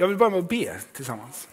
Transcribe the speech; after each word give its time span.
Jag 0.00 0.08
vill 0.08 0.16
börja 0.16 0.30
med 0.30 0.38
att 0.38 0.48
be 0.48 0.80
tillsammans. 0.92 1.48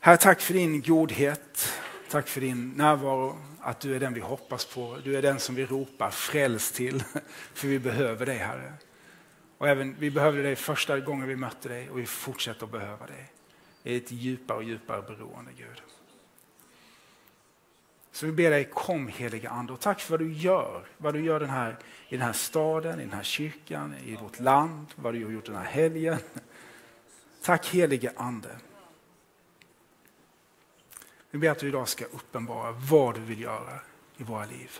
Herre, 0.00 0.16
tack 0.16 0.40
för 0.40 0.54
din 0.54 0.82
godhet. 0.82 1.72
Tack 2.10 2.28
för 2.28 2.40
din 2.40 2.70
närvaro, 2.70 3.38
att 3.60 3.80
du 3.80 3.96
är 3.96 4.00
den 4.00 4.14
vi 4.14 4.20
hoppas 4.20 4.64
på. 4.64 4.98
Du 5.04 5.16
är 5.16 5.22
den 5.22 5.40
som 5.40 5.54
vi 5.54 5.66
ropar 5.66 6.10
fräls 6.10 6.72
till, 6.72 7.02
för 7.54 7.68
vi 7.68 7.78
behöver 7.78 8.26
dig 8.26 8.36
Herre. 8.36 8.72
Och 9.58 9.68
även, 9.68 9.96
vi 9.98 10.10
behövde 10.10 10.42
dig 10.42 10.56
första 10.56 11.00
gången 11.00 11.28
vi 11.28 11.36
mötte 11.36 11.68
dig 11.68 11.90
och 11.90 11.98
vi 11.98 12.06
fortsätter 12.06 12.64
att 12.64 12.72
behöva 12.72 13.06
dig. 13.06 13.32
i 13.82 13.96
ett 13.96 14.12
djupare 14.12 14.58
och 14.58 14.64
djupare 14.64 15.02
beroende 15.02 15.52
Gud. 15.56 15.82
Så 18.12 18.26
vi 18.26 18.32
ber 18.32 18.50
dig, 18.50 18.64
kom 18.64 19.08
heliga 19.08 19.50
Ande 19.50 19.72
och 19.72 19.80
tack 19.80 20.00
för 20.00 20.10
vad 20.10 20.20
du 20.20 20.32
gör. 20.32 20.86
Vad 20.98 21.14
du 21.14 21.24
gör 21.24 21.40
den 21.40 21.50
här, 21.50 21.78
i 22.08 22.16
den 22.16 22.26
här 22.26 22.32
staden, 22.32 23.00
i 23.00 23.02
den 23.02 23.12
här 23.12 23.22
kyrkan, 23.22 23.94
i 24.04 24.16
vårt 24.16 24.40
land, 24.40 24.86
vad 24.96 25.14
du 25.14 25.24
har 25.24 25.32
gjort 25.32 25.46
den 25.46 25.56
här 25.56 25.64
helgen. 25.64 26.18
Tack 27.42 27.66
helige 27.66 28.12
Ande. 28.16 28.56
Vi 31.30 31.38
ber 31.38 31.50
att 31.50 31.58
du 31.58 31.68
idag 31.68 31.88
ska 31.88 32.04
uppenbara 32.04 32.72
vad 32.72 33.14
du 33.14 33.20
vill 33.20 33.40
göra 33.40 33.80
i 34.16 34.22
våra 34.22 34.44
liv. 34.44 34.78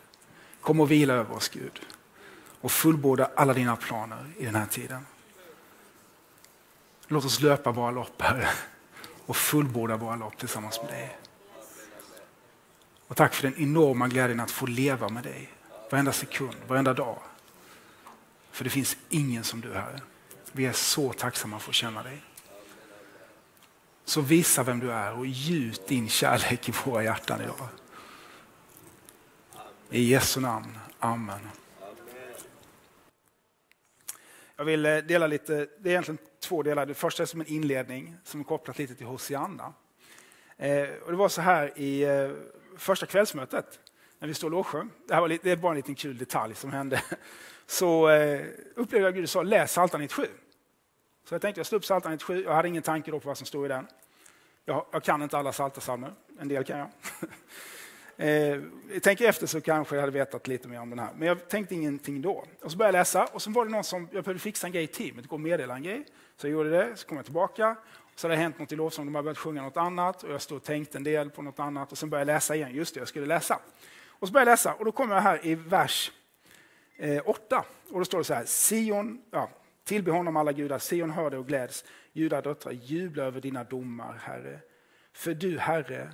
Kom 0.60 0.80
och 0.80 0.90
vila 0.90 1.14
över 1.14 1.34
oss 1.34 1.48
Gud 1.48 1.80
och 2.60 2.72
fullborda 2.72 3.30
alla 3.36 3.52
dina 3.52 3.76
planer 3.76 4.26
i 4.38 4.44
den 4.44 4.54
här 4.54 4.66
tiden. 4.66 5.06
Låt 7.06 7.24
oss 7.24 7.40
löpa 7.40 7.72
våra 7.72 7.90
lopp 7.90 8.22
Herre 8.22 8.48
och 9.26 9.36
fullborda 9.36 9.96
våra 9.96 10.16
lopp 10.16 10.38
tillsammans 10.38 10.80
med 10.82 10.90
dig. 10.90 11.18
Och 13.12 13.16
tack 13.16 13.34
för 13.34 13.42
den 13.42 13.62
enorma 13.62 14.08
glädjen 14.08 14.40
att 14.40 14.50
få 14.50 14.66
leva 14.66 15.08
med 15.08 15.22
dig 15.24 15.50
varenda 15.90 16.12
sekund, 16.12 16.56
varenda 16.66 16.94
dag. 16.94 17.18
För 18.50 18.64
det 18.64 18.70
finns 18.70 18.96
ingen 19.08 19.44
som 19.44 19.60
du 19.60 19.72
Herre. 19.72 20.00
Vi 20.52 20.66
är 20.66 20.72
så 20.72 21.12
tacksamma 21.12 21.58
för 21.58 21.70
att 21.70 21.74
känna 21.74 22.02
dig. 22.02 22.22
Så 24.04 24.20
visa 24.20 24.62
vem 24.62 24.80
du 24.80 24.92
är 24.92 25.18
och 25.18 25.26
gjut 25.26 25.86
din 25.86 26.08
kärlek 26.08 26.68
i 26.68 26.72
våra 26.84 27.04
hjärtan 27.04 27.40
idag. 27.40 27.68
I 29.90 30.02
Jesu 30.02 30.40
namn. 30.40 30.78
Amen. 30.98 31.40
Jag 34.56 34.64
vill 34.64 34.86
eh, 34.86 34.96
dela 34.96 35.26
lite, 35.26 35.54
det 35.54 35.88
är 35.88 35.90
egentligen 35.90 36.18
två 36.40 36.62
delar. 36.62 36.86
Det 36.86 36.94
första 36.94 37.22
är 37.22 37.26
som 37.26 37.40
en 37.40 37.46
inledning 37.46 38.16
som 38.24 38.40
är 38.40 38.44
kopplat 38.44 38.78
lite 38.78 38.94
till 38.94 39.06
Hosianna. 39.06 39.72
Eh, 40.56 40.88
och 41.04 41.10
det 41.10 41.16
var 41.16 41.28
så 41.28 41.40
här 41.40 41.78
i 41.78 42.02
eh, 42.02 42.30
första 42.76 43.06
kvällsmötet 43.06 43.80
när 44.18 44.28
vi 44.28 44.34
stod 44.34 44.46
och 44.46 44.50
lovsjöng. 44.50 44.90
Det, 45.08 45.14
här 45.14 45.20
var 45.20 45.28
lite, 45.28 45.44
det 45.44 45.50
är 45.50 45.56
bara 45.56 45.72
en 45.72 45.76
liten 45.76 45.94
kul 45.94 46.18
detalj 46.18 46.54
som 46.54 46.72
hände. 46.72 47.02
Så 47.66 48.08
eh, 48.08 48.46
upplevde 48.74 49.06
jag 49.06 49.08
att 49.08 49.14
Gud 49.14 49.30
sa 49.30 49.42
läs 49.42 49.70
Psaltaren 49.70 50.02
97. 50.02 50.26
Så 51.24 51.34
jag 51.34 51.42
tänkte 51.42 51.58
jag 51.58 51.66
slog 51.66 51.78
upp 51.78 51.82
Psaltaren 51.82 52.12
97. 52.12 52.42
Jag 52.42 52.54
hade 52.54 52.68
ingen 52.68 52.82
tanke 52.82 53.10
då 53.10 53.20
på 53.20 53.28
vad 53.28 53.38
som 53.38 53.46
stod 53.46 53.64
i 53.64 53.68
den. 53.68 53.86
Jag, 54.64 54.86
jag 54.92 55.02
kan 55.02 55.22
inte 55.22 55.38
alla 55.38 55.52
psaltarpsalmer, 55.52 56.12
en 56.40 56.48
del 56.48 56.64
kan 56.64 56.78
jag. 56.78 56.88
eh, 58.28 58.60
jag 58.92 59.02
tänker 59.02 59.28
efter 59.28 59.46
så 59.46 59.60
kanske 59.60 59.96
jag 59.96 60.00
hade 60.00 60.12
vetat 60.12 60.46
lite 60.46 60.68
mer 60.68 60.80
om 60.80 60.90
den 60.90 60.98
här. 60.98 61.10
Men 61.16 61.28
jag 61.28 61.48
tänkte 61.48 61.74
ingenting 61.74 62.22
då. 62.22 62.44
Och 62.62 62.70
så 62.70 62.76
började 62.76 62.98
jag 62.98 63.00
läsa 63.00 63.24
och 63.24 63.42
så 63.42 63.50
var 63.50 63.64
det 63.64 63.70
någon 63.70 63.84
som, 63.84 64.08
jag 64.12 64.24
behövde 64.24 64.40
fixa 64.40 64.66
en 64.66 64.72
grej 64.72 64.84
i 64.84 64.86
teamet, 64.86 65.26
gå 65.26 65.36
och 65.36 65.40
meddela 65.40 65.74
en 65.74 65.82
grej. 65.82 66.06
Så 66.36 66.46
jag 66.46 66.52
gjorde 66.52 66.70
det, 66.70 66.96
så 66.96 67.06
kom 67.06 67.16
jag 67.16 67.24
tillbaka. 67.24 67.76
Så 68.22 68.28
det 68.28 68.34
det 68.34 68.40
hänt 68.40 68.58
något 68.58 68.72
i 68.72 68.76
lovsången, 68.76 69.12
de 69.12 69.14
har 69.14 69.22
börjat 69.22 69.38
sjunga 69.38 69.62
något 69.62 69.76
annat 69.76 70.22
och 70.22 70.30
jag 70.30 70.42
stod 70.42 70.56
och 70.56 70.64
tänkte 70.64 70.98
en 70.98 71.04
del 71.04 71.30
på 71.30 71.42
något 71.42 71.58
annat 71.58 71.92
och 71.92 71.98
sen 71.98 72.10
började 72.10 72.32
jag 72.32 72.36
läsa 72.36 72.56
igen, 72.56 72.74
just 72.74 72.94
det, 72.94 73.00
jag 73.00 73.08
skulle 73.08 73.26
läsa. 73.26 73.60
Och 74.08 74.28
så 74.28 74.32
började 74.32 74.50
jag 74.50 74.52
läsa 74.52 74.74
och 74.74 74.84
då 74.84 74.92
kommer 74.92 75.14
jag 75.14 75.22
här 75.22 75.46
i 75.46 75.54
vers 75.54 76.12
eh, 76.96 77.22
8 77.24 77.64
och 77.90 77.98
då 77.98 78.04
står 78.04 78.18
det 78.18 78.24
så 78.24 78.34
här, 78.34 78.44
Sion, 78.44 79.22
ja, 79.30 79.50
tillbe 79.84 80.10
honom 80.10 80.36
alla 80.36 80.52
gudar, 80.52 80.78
Sion 80.78 81.10
hör 81.10 81.30
det 81.30 81.38
och 81.38 81.46
gläds, 81.46 81.84
Juda 82.12 82.40
döttrar, 82.40 82.72
jubla 82.72 83.22
över 83.22 83.40
dina 83.40 83.64
domar, 83.64 84.20
Herre. 84.22 84.60
För 85.12 85.34
du, 85.34 85.58
Herre, 85.58 86.10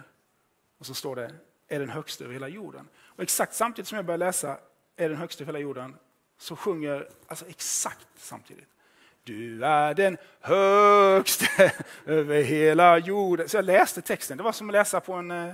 och 0.78 0.86
så 0.86 0.94
står 0.94 1.16
det, 1.16 1.34
är 1.68 1.78
den 1.78 1.90
högsta 1.90 2.24
över 2.24 2.34
hela 2.34 2.48
jorden. 2.48 2.88
Och 2.98 3.22
exakt 3.22 3.54
samtidigt 3.54 3.88
som 3.88 3.96
jag 3.96 4.04
börjar 4.04 4.18
läsa, 4.18 4.58
är 4.96 5.08
den 5.08 5.18
högsta 5.18 5.44
över 5.44 5.52
hela 5.52 5.62
jorden, 5.62 5.96
så 6.38 6.56
sjunger, 6.56 7.08
alltså 7.26 7.46
exakt 7.48 8.08
samtidigt, 8.16 8.68
du 9.28 9.64
är 9.64 9.94
den 9.94 10.16
högste 10.40 11.72
över 12.06 12.42
hela 12.42 12.98
jorden. 12.98 13.48
Så 13.48 13.56
jag 13.56 13.64
läste 13.64 14.02
texten, 14.02 14.36
det 14.36 14.42
var 14.42 14.52
som 14.52 14.68
att 14.68 14.72
läsa 14.72 15.00
på 15.00 15.12
en 15.12 15.30
eh, 15.30 15.52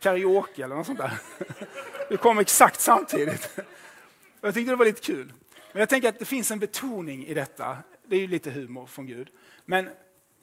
karaoke 0.00 0.64
eller 0.64 0.76
något 0.76 0.86
sånt 0.86 0.98
där. 0.98 1.18
Det 2.08 2.16
kom 2.16 2.38
exakt 2.38 2.80
samtidigt. 2.80 3.58
Jag 4.40 4.54
tyckte 4.54 4.72
det 4.72 4.76
var 4.76 4.84
lite 4.84 5.00
kul. 5.00 5.32
Men 5.72 5.80
jag 5.80 5.88
tänker 5.88 6.08
att 6.08 6.18
det 6.18 6.24
finns 6.24 6.50
en 6.50 6.58
betoning 6.58 7.26
i 7.26 7.34
detta. 7.34 7.78
Det 8.04 8.16
är 8.16 8.20
ju 8.20 8.26
lite 8.26 8.50
humor 8.50 8.86
från 8.86 9.06
Gud. 9.06 9.28
Men 9.64 9.90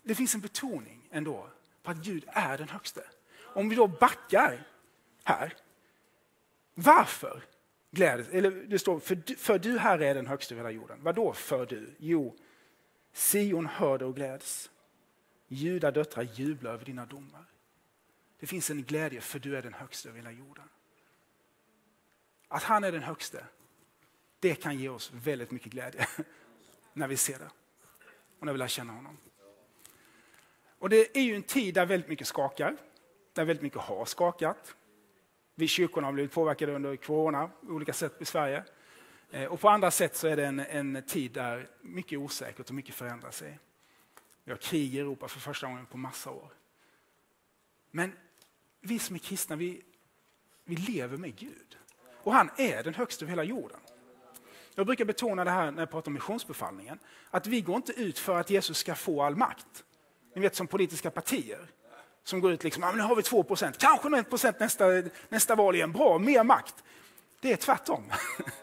det 0.04 0.16
finns 0.16 0.36
en 0.36 0.42
betoning 0.42 1.08
ändå 1.12 1.48
på 1.84 1.92
att 1.92 1.98
Gud 1.98 2.24
är 2.28 2.58
den 2.58 2.70
högste. 2.70 3.02
Om 3.54 3.70
vi 3.70 3.76
då 3.76 3.88
backar 3.88 4.68
här. 5.24 5.54
Varför 6.76 7.42
Eller 8.32 8.52
det 8.52 8.80
står, 8.80 9.00
för, 9.00 9.38
för 9.38 9.60
du 9.60 9.78
Herre 9.78 10.08
är 10.08 10.16
den 10.16 10.28
högste 10.28 10.54
över 10.54 10.64
hela 10.64 10.72
jorden. 10.72 10.98
Vad 11.02 11.16
då 11.16 11.34
för 11.34 11.66
du? 11.66 11.96
Jo, 11.98 12.36
Sion 13.14 13.66
hörde 13.66 14.06
och 14.06 14.16
gläds. 14.16 14.72
Juda 15.48 15.92
döttrar 15.92 16.24
jublar 16.24 16.74
över 16.74 16.86
dina 16.86 17.06
domar. 17.06 17.46
Det 18.40 18.48
finns 18.48 18.70
en 18.70 18.84
glädje 18.84 19.22
för 19.22 19.40
du 19.40 19.58
är 19.58 19.62
den 19.62 19.74
högste 19.74 20.10
över 20.10 20.20
hela 20.20 20.32
jorden. 20.32 20.70
Att 22.48 22.64
han 22.64 22.84
är 22.84 22.92
den 22.92 23.04
högste, 23.04 23.46
det 24.40 24.56
kan 24.56 24.80
ge 24.80 24.90
oss 24.90 25.12
väldigt 25.14 25.52
mycket 25.52 25.72
glädje 25.72 26.08
när 26.94 27.08
vi 27.08 27.18
ser 27.18 27.40
det 27.40 27.50
och 28.40 28.46
när 28.46 28.54
vi 28.54 28.60
lär 28.60 28.68
känna 28.68 28.94
honom. 28.94 29.18
Och 30.80 30.90
Det 30.90 31.18
är 31.18 31.22
ju 31.22 31.36
en 31.36 31.44
tid 31.44 31.74
där 31.74 31.86
väldigt 31.86 32.10
mycket 32.10 32.28
skakar, 32.28 32.78
där 33.34 33.46
väldigt 33.46 33.64
mycket 33.64 33.80
har 33.80 34.06
skakat. 34.06 34.76
Vi 35.56 35.68
kyrkorna 35.68 36.08
har 36.08 36.14
blivit 36.14 36.32
påverkade 36.32 36.76
under 36.76 36.96
corona 36.96 37.50
på 37.62 37.74
olika 37.74 37.94
sätt 37.94 38.22
i 38.22 38.26
Sverige. 38.26 38.64
Eh, 39.34 39.46
och 39.46 39.60
på 39.60 39.70
andra 39.70 39.92
sätt 39.92 40.16
så 40.16 40.28
är 40.28 40.36
det 40.36 40.46
en, 40.46 40.60
en 40.60 41.04
tid 41.08 41.32
där 41.32 41.70
mycket 41.82 42.12
är 42.12 42.18
osäkert 42.18 42.70
och 42.70 42.76
mycket 42.76 42.96
förändrar 42.96 43.32
sig. 43.32 43.60
Vi 44.44 44.52
har 44.52 44.58
krig 44.58 44.96
i 44.96 45.00
Europa 45.00 45.28
för 45.28 45.40
första 45.40 45.68
gången 45.68 45.86
på 45.86 45.98
massa 45.98 46.32
år. 46.32 46.54
Men 47.92 48.14
vi 48.82 49.00
som 49.00 49.16
är 49.16 49.20
kristna, 49.20 49.56
vi, 49.56 49.82
vi 50.66 50.76
lever 50.76 51.18
med 51.18 51.36
Gud. 51.36 51.78
Och 52.24 52.34
han 52.34 52.50
är 52.58 52.84
den 52.84 52.94
högsta 52.94 53.26
över 53.26 53.30
hela 53.30 53.44
jorden. 53.44 53.80
Jag 54.76 54.86
brukar 54.86 55.06
betona 55.06 55.44
det 55.44 55.52
här 55.52 55.72
när 55.72 55.82
jag 55.82 55.92
pratar 55.92 56.10
om 56.10 56.14
missionsbefallningen. 56.14 57.00
Att 57.30 57.48
vi 57.48 57.62
går 57.62 57.76
inte 57.76 57.92
ut 57.92 58.20
för 58.20 58.40
att 58.40 58.50
Jesus 58.50 58.78
ska 58.78 58.96
få 58.96 59.24
all 59.24 59.36
makt. 59.36 59.84
Ni 60.36 60.42
vet 60.42 60.56
som 60.56 60.68
politiska 60.68 61.12
partier. 61.12 61.68
Som 62.24 62.40
går 62.40 62.52
ut 62.52 62.64
liksom, 62.64 62.84
ah, 62.84 62.92
nu 62.92 63.02
har 63.02 63.16
vi 63.16 63.24
2 63.24 63.44
procent, 63.44 63.78
kanske 63.78 64.20
1 64.20 64.30
procent 64.30 64.60
nästa, 64.60 64.86
nästa 65.30 65.56
val 65.56 65.76
igen. 65.76 65.92
Bra, 65.92 66.20
mer 66.20 66.44
makt. 66.44 66.84
Det 67.42 67.52
är 67.52 67.58
tvärtom. 67.58 68.04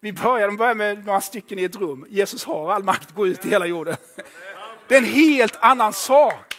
Vi 0.00 0.12
börjar, 0.12 0.46
de 0.46 0.56
börjar 0.56 0.74
med 0.74 1.06
några 1.06 1.20
stycken 1.20 1.58
i 1.58 1.64
ett 1.64 1.76
rum. 1.76 2.06
Jesus 2.08 2.44
har 2.44 2.72
all 2.72 2.84
makt, 2.84 3.14
gå 3.14 3.26
ut 3.26 3.44
i 3.44 3.48
hela 3.48 3.66
jorden. 3.66 3.96
Det 4.88 4.94
är 4.94 4.98
en 4.98 5.04
helt 5.04 5.56
annan 5.60 5.92
sak. 5.92 6.54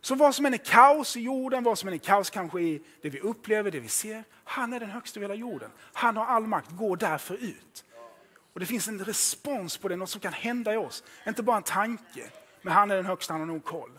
Så 0.00 0.14
vad 0.14 0.34
som 0.34 0.46
än 0.46 0.54
är 0.54 0.58
kaos 0.58 1.16
i 1.16 1.20
jorden, 1.20 1.64
vad 1.64 1.78
som 1.78 1.88
än 1.88 1.94
är 1.94 1.98
kaos 1.98 2.30
kanske 2.30 2.60
i 2.60 2.82
det 3.02 3.10
vi 3.10 3.20
upplever, 3.20 3.70
det 3.70 3.80
vi 3.80 3.88
ser. 3.88 4.24
Han 4.44 4.72
är 4.72 4.80
den 4.80 4.90
högsta 4.90 5.20
över 5.20 5.28
hela 5.28 5.40
jorden. 5.40 5.70
Han 5.92 6.16
har 6.16 6.26
all 6.26 6.46
makt, 6.46 6.70
gå 6.70 6.96
därför 6.96 7.34
ut. 7.34 7.84
Och 8.52 8.60
Det 8.60 8.66
finns 8.66 8.88
en 8.88 9.04
respons 9.04 9.76
på 9.76 9.88
det, 9.88 9.96
något 9.96 10.10
som 10.10 10.20
kan 10.20 10.32
hända 10.32 10.74
i 10.74 10.76
oss. 10.76 11.04
Inte 11.26 11.42
bara 11.42 11.56
en 11.56 11.62
tanke, 11.62 12.30
men 12.62 12.72
han 12.72 12.90
är 12.90 12.96
den 12.96 13.06
högsta, 13.06 13.34
han 13.34 13.40
har 13.40 13.46
nog 13.46 13.64
koll. 13.64 13.98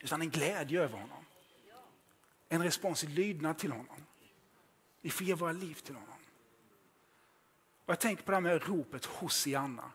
Utan 0.00 0.20
en 0.20 0.30
glädje 0.30 0.82
över 0.82 0.98
honom. 0.98 1.24
En 2.48 2.62
respons 2.62 3.04
i 3.04 3.06
lydnad 3.06 3.58
till 3.58 3.72
honom. 3.72 3.96
Vi 5.00 5.10
får 5.10 5.26
ge 5.26 5.34
våra 5.34 5.52
liv 5.52 5.74
till 5.74 5.94
honom. 5.94 6.13
Och 7.86 7.90
jag 7.90 8.00
tänker 8.00 8.22
på 8.22 8.30
det 8.30 8.36
här 8.36 8.42
med 8.42 8.68
ropet 8.68 9.04
Hosianna. 9.04 9.92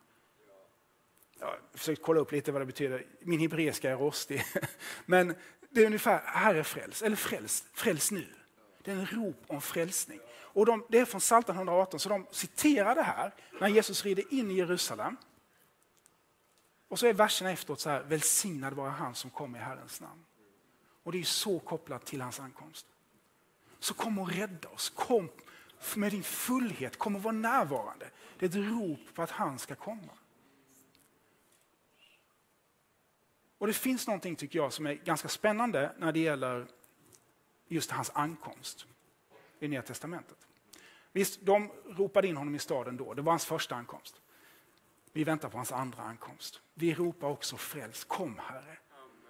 Jag 1.39 1.47
har 1.47 1.59
försökt 1.73 2.01
kolla 2.01 2.19
upp 2.19 2.31
lite 2.31 2.51
vad 2.51 2.61
det 2.61 2.65
betyder. 2.65 3.05
Min 3.19 3.39
hebreiska 3.39 3.91
är 3.91 3.95
rostig. 3.95 4.43
Men 5.05 5.35
det 5.69 5.81
är 5.81 5.85
ungefär 5.85 6.21
Herre 6.25 6.63
fräls, 6.63 7.01
eller 7.01 7.15
fräls, 7.15 7.63
fräls 7.73 8.11
nu. 8.11 8.27
Det 8.83 8.91
är 8.91 8.95
en 8.95 9.05
rop 9.05 9.43
om 9.47 9.61
frälsning. 9.61 10.19
Och 10.31 10.65
de, 10.65 10.85
det 10.89 10.99
är 10.99 11.05
från 11.05 11.21
Psaltaren 11.21 11.57
118, 11.57 11.99
så 11.99 12.09
de 12.09 12.27
citerar 12.31 12.95
det 12.95 13.01
här 13.01 13.33
när 13.59 13.67
Jesus 13.67 14.05
rider 14.05 14.33
in 14.33 14.51
i 14.51 14.53
Jerusalem. 14.53 15.17
Och 16.87 16.99
så 16.99 17.07
är 17.07 17.13
verserna 17.13 17.51
efteråt 17.51 17.79
så 17.79 17.89
här, 17.89 18.03
välsignad 18.03 18.73
vara 18.73 18.89
han 18.89 19.15
som 19.15 19.29
kommer 19.29 19.59
i 19.59 19.61
Herrens 19.61 20.01
namn. 20.01 20.25
Och 21.03 21.11
det 21.11 21.19
är 21.19 21.23
så 21.23 21.59
kopplat 21.59 22.05
till 22.05 22.21
hans 22.21 22.39
ankomst. 22.39 22.85
Så 23.79 23.93
kom 23.93 24.19
och 24.19 24.31
rädda 24.31 24.69
oss, 24.69 24.89
kom 24.89 25.29
med 25.95 26.11
din 26.11 26.23
fullhet, 26.23 26.97
kom 26.97 27.15
och 27.15 27.23
var 27.23 27.31
närvarande. 27.31 28.09
Det 28.39 28.45
är 28.45 28.49
ett 28.49 28.55
rop 28.55 29.13
på 29.13 29.21
att 29.21 29.31
han 29.31 29.59
ska 29.59 29.75
komma. 29.75 30.13
Och 33.57 33.67
Det 33.67 33.73
finns 33.73 34.07
någonting 34.07 34.35
tycker 34.35 34.59
jag 34.59 34.73
som 34.73 34.85
är 34.85 34.93
ganska 34.93 35.27
spännande 35.27 35.95
när 35.97 36.11
det 36.11 36.19
gäller 36.19 36.67
just 37.67 37.91
hans 37.91 38.11
ankomst 38.13 38.85
i 39.59 39.67
Nya 39.67 39.81
Testamentet. 39.81 40.37
Visst, 41.11 41.41
de 41.41 41.71
ropade 41.85 42.27
in 42.27 42.37
honom 42.37 42.55
i 42.55 42.59
staden 42.59 42.97
då, 42.97 43.13
det 43.13 43.21
var 43.21 43.31
hans 43.31 43.45
första 43.45 43.75
ankomst. 43.75 44.21
Vi 45.13 45.23
väntar 45.23 45.49
på 45.49 45.57
hans 45.57 45.71
andra 45.71 46.03
ankomst. 46.03 46.61
Vi 46.73 46.93
ropar 46.93 47.27
också 47.27 47.57
fräls, 47.57 48.03
kom 48.03 48.39
Herre. 48.39 48.77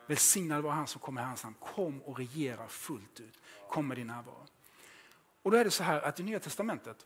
Välsignad 0.08 0.64
var 0.64 0.72
han 0.72 0.88
som 0.88 1.02
kommer 1.02 1.22
i 1.22 1.26
hans 1.26 1.44
namn. 1.44 1.56
Kom 1.60 2.02
och 2.02 2.18
regera 2.18 2.68
fullt 2.68 3.20
ut. 3.20 3.40
Kom 3.70 3.88
med 3.88 3.98
din 3.98 4.08
närvaro. 4.08 4.46
Och 5.42 5.52
då 5.52 5.58
är 5.58 5.64
det 5.64 5.72
så 5.72 5.84
här 5.84 6.02
att 6.02 6.20
i 6.20 6.24
Nya 6.24 6.40
Testamentet, 6.40 7.06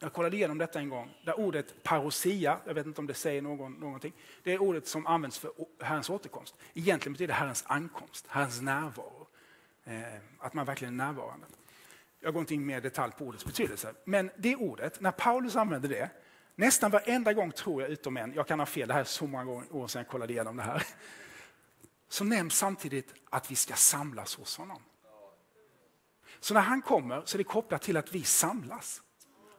jag 0.00 0.12
kollade 0.12 0.36
igenom 0.36 0.58
detta 0.58 0.78
en 0.78 0.88
gång, 0.88 1.14
där 1.24 1.40
ordet 1.40 1.82
parousia, 1.82 2.58
jag 2.66 2.74
vet 2.74 2.86
inte 2.86 3.00
om 3.00 3.06
det 3.06 3.14
säger 3.14 3.42
någon, 3.42 3.72
någonting, 3.72 4.12
det 4.42 4.52
är 4.52 4.62
ordet 4.62 4.86
som 4.86 5.06
används 5.06 5.38
för 5.38 5.52
Herrens 5.80 6.10
återkomst. 6.10 6.54
Egentligen 6.74 7.12
betyder 7.12 7.34
det 7.34 7.38
Herrens 7.38 7.64
ankomst, 7.66 8.26
Herrens 8.28 8.60
närvaro. 8.60 9.26
Eh, 9.84 10.02
att 10.38 10.54
man 10.54 10.66
verkligen 10.66 11.00
är 11.00 11.06
närvarande. 11.06 11.46
Jag 12.20 12.32
går 12.32 12.40
inte 12.40 12.54
in 12.54 12.66
mer 12.66 12.78
i 12.78 12.80
detalj 12.80 13.12
på 13.18 13.24
ordets 13.24 13.44
betydelse, 13.44 13.94
men 14.04 14.30
det 14.36 14.56
ordet, 14.56 15.00
när 15.00 15.10
Paulus 15.10 15.56
använder 15.56 15.88
det, 15.88 16.10
nästan 16.54 16.90
varenda 16.90 17.32
gång 17.32 17.52
tror 17.52 17.82
jag, 17.82 17.90
utom 17.90 18.16
en, 18.16 18.32
jag 18.34 18.46
kan 18.46 18.58
ha 18.58 18.66
fel, 18.66 18.88
det 18.88 18.94
här 18.94 19.00
är 19.00 19.04
så 19.04 19.26
många 19.26 19.64
år 19.70 19.88
sedan 19.88 20.00
jag 20.00 20.08
kollade 20.08 20.32
igenom 20.32 20.56
det 20.56 20.62
här, 20.62 20.86
så 22.08 22.24
nämns 22.24 22.54
samtidigt 22.54 23.14
att 23.30 23.50
vi 23.50 23.54
ska 23.54 23.74
samlas 23.74 24.36
hos 24.36 24.56
honom. 24.56 24.82
Så 26.44 26.54
när 26.54 26.60
han 26.60 26.82
kommer 26.82 27.22
så 27.24 27.36
är 27.36 27.38
det 27.38 27.44
kopplat 27.44 27.82
till 27.82 27.96
att 27.96 28.12
vi 28.12 28.24
samlas. 28.24 29.02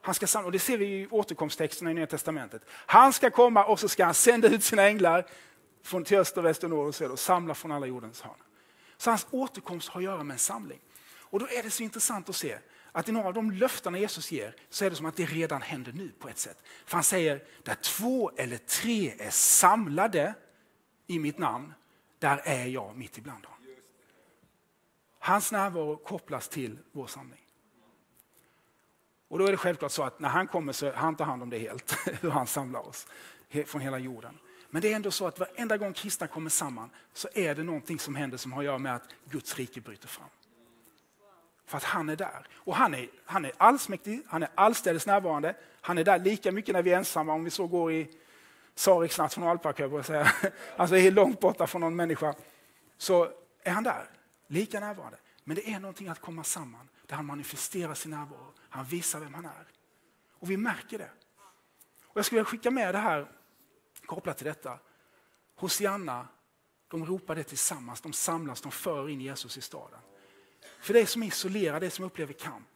Han 0.01 0.15
ska 0.15 0.27
samla, 0.27 0.45
och 0.45 0.51
det 0.51 0.59
ser 0.59 0.77
vi 0.77 0.85
i 0.85 1.07
återkomsttexterna 1.07 1.91
i 1.91 1.93
Nya 1.93 2.07
Testamentet. 2.07 2.61
Han 2.69 3.13
ska 3.13 3.29
komma 3.29 3.65
och 3.65 3.79
så 3.79 3.89
ska 3.89 4.05
han 4.05 4.13
sända 4.13 4.47
ut 4.47 4.63
sina 4.63 4.83
änglar 4.83 5.25
från 5.83 6.03
till 6.03 6.17
öster, 6.17 6.41
väster, 6.41 6.67
norr 6.67 6.87
och 6.87 6.95
söder 6.95 7.11
och 7.11 7.19
samla 7.19 7.55
från 7.55 7.71
alla 7.71 7.85
jordens 7.85 8.21
hörn. 8.21 8.35
Så 8.97 9.09
hans 9.09 9.27
återkomst 9.31 9.89
har 9.89 10.01
att 10.01 10.03
göra 10.03 10.23
med 10.23 10.33
en 10.33 10.39
samling. 10.39 10.79
Och 11.17 11.39
då 11.39 11.47
är 11.47 11.63
det 11.63 11.69
så 11.69 11.83
intressant 11.83 12.29
att 12.29 12.35
se 12.35 12.57
att 12.91 13.09
i 13.09 13.11
några 13.11 13.27
av 13.27 13.33
de 13.33 13.51
löftena 13.51 13.99
Jesus 13.99 14.31
ger 14.31 14.55
så 14.69 14.85
är 14.85 14.89
det 14.89 14.95
som 14.95 15.05
att 15.05 15.15
det 15.15 15.25
redan 15.25 15.61
händer 15.61 15.91
nu 15.91 16.11
på 16.19 16.29
ett 16.29 16.39
sätt. 16.39 16.57
För 16.85 16.97
han 16.97 17.03
säger, 17.03 17.43
där 17.63 17.75
två 17.75 18.31
eller 18.37 18.57
tre 18.57 19.13
är 19.19 19.29
samlade 19.29 20.33
i 21.07 21.19
mitt 21.19 21.37
namn, 21.37 21.73
där 22.19 22.41
är 22.43 22.65
jag 22.65 22.95
mitt 22.95 23.17
ibland 23.17 23.43
dem. 23.43 23.54
Hans 25.25 25.51
närvaro 25.51 25.97
kopplas 25.97 26.49
till 26.49 26.79
vår 26.91 27.07
samling. 27.07 27.39
Och 29.27 29.39
då 29.39 29.45
är 29.45 29.51
det 29.51 29.57
självklart 29.57 29.91
så 29.91 30.03
att 30.03 30.19
när 30.19 30.29
han 30.29 30.47
kommer 30.47 30.73
så 30.73 30.91
han 30.91 31.15
tar 31.15 31.25
hand 31.25 31.43
om 31.43 31.49
det 31.49 31.57
helt, 31.57 31.97
hur 32.21 32.29
han 32.29 32.47
samlar 32.47 32.87
oss 32.87 33.07
från 33.65 33.81
hela 33.81 33.99
jorden. 33.99 34.37
Men 34.69 34.81
det 34.81 34.91
är 34.91 34.95
ändå 34.95 35.11
så 35.11 35.27
att 35.27 35.39
varenda 35.39 35.77
gång 35.77 35.93
kristna 35.93 36.27
kommer 36.27 36.49
samman 36.49 36.89
så 37.13 37.27
är 37.33 37.55
det 37.55 37.63
någonting 37.63 37.99
som 37.99 38.15
händer 38.15 38.37
som 38.37 38.53
har 38.53 38.59
att 38.59 38.65
göra 38.65 38.77
med 38.77 38.95
att 38.95 39.09
Guds 39.29 39.55
rike 39.55 39.81
bryter 39.81 40.07
fram. 40.07 40.29
För 41.65 41.77
att 41.77 41.83
han 41.83 42.09
är 42.09 42.15
där. 42.15 42.47
Och 42.53 42.75
han 42.75 42.93
är, 42.93 43.09
han 43.25 43.45
är 43.45 43.51
allsmäktig, 43.57 44.21
han 44.27 44.43
är 44.43 44.49
allstädes 44.55 45.05
närvarande. 45.05 45.55
Han 45.81 45.97
är 45.97 46.03
där 46.03 46.19
lika 46.19 46.51
mycket 46.51 46.73
när 46.73 46.83
vi 46.83 46.93
är 46.93 46.97
ensamma, 46.97 47.33
om 47.33 47.43
vi 47.43 47.49
så 47.49 47.67
går 47.67 47.91
i 47.91 48.07
Sareks 48.75 49.17
nationalpark, 49.17 49.79
jag 49.79 50.05
säga. 50.05 50.31
alltså 50.77 50.97
är 50.97 51.11
långt 51.11 51.39
borta 51.39 51.67
från 51.67 51.81
någon 51.81 51.95
människa, 51.95 52.35
så 52.97 53.29
är 53.63 53.71
han 53.71 53.83
där, 53.83 54.05
lika 54.47 54.79
närvarande. 54.79 55.17
Men 55.43 55.55
det 55.55 55.69
är 55.69 55.79
någonting 55.79 56.07
att 56.07 56.21
komma 56.21 56.43
samman, 56.43 56.89
där 57.05 57.15
han 57.15 57.25
manifesterar 57.25 57.93
sin 57.93 58.11
närvaro. 58.11 58.53
Han 58.59 58.85
visar 58.85 59.19
vem 59.19 59.33
han 59.33 59.45
är. 59.45 59.67
Och 60.31 60.51
vi 60.51 60.57
märker 60.57 60.97
det. 60.97 61.11
Och 62.03 62.17
jag 62.17 62.25
skulle 62.25 62.39
vilja 62.39 62.49
skicka 62.49 62.71
med 62.71 62.95
det 62.95 62.99
här 62.99 63.31
kopplat 64.05 64.37
till 64.37 64.45
detta. 64.45 64.79
Hosianna, 65.55 66.27
de 66.87 67.05
ropar 67.05 67.35
det 67.35 67.43
tillsammans, 67.43 68.01
de 68.01 68.13
samlas, 68.13 68.61
de 68.61 68.71
för 68.71 69.09
in 69.09 69.21
Jesus 69.21 69.57
i 69.57 69.61
staden. 69.61 69.99
För 70.79 70.93
dig 70.93 71.05
som 71.05 71.23
är 71.23 71.27
isolerad, 71.27 71.81
dig 71.81 71.91
som 71.91 72.05
upplever 72.05 72.33
kamp. 72.33 72.67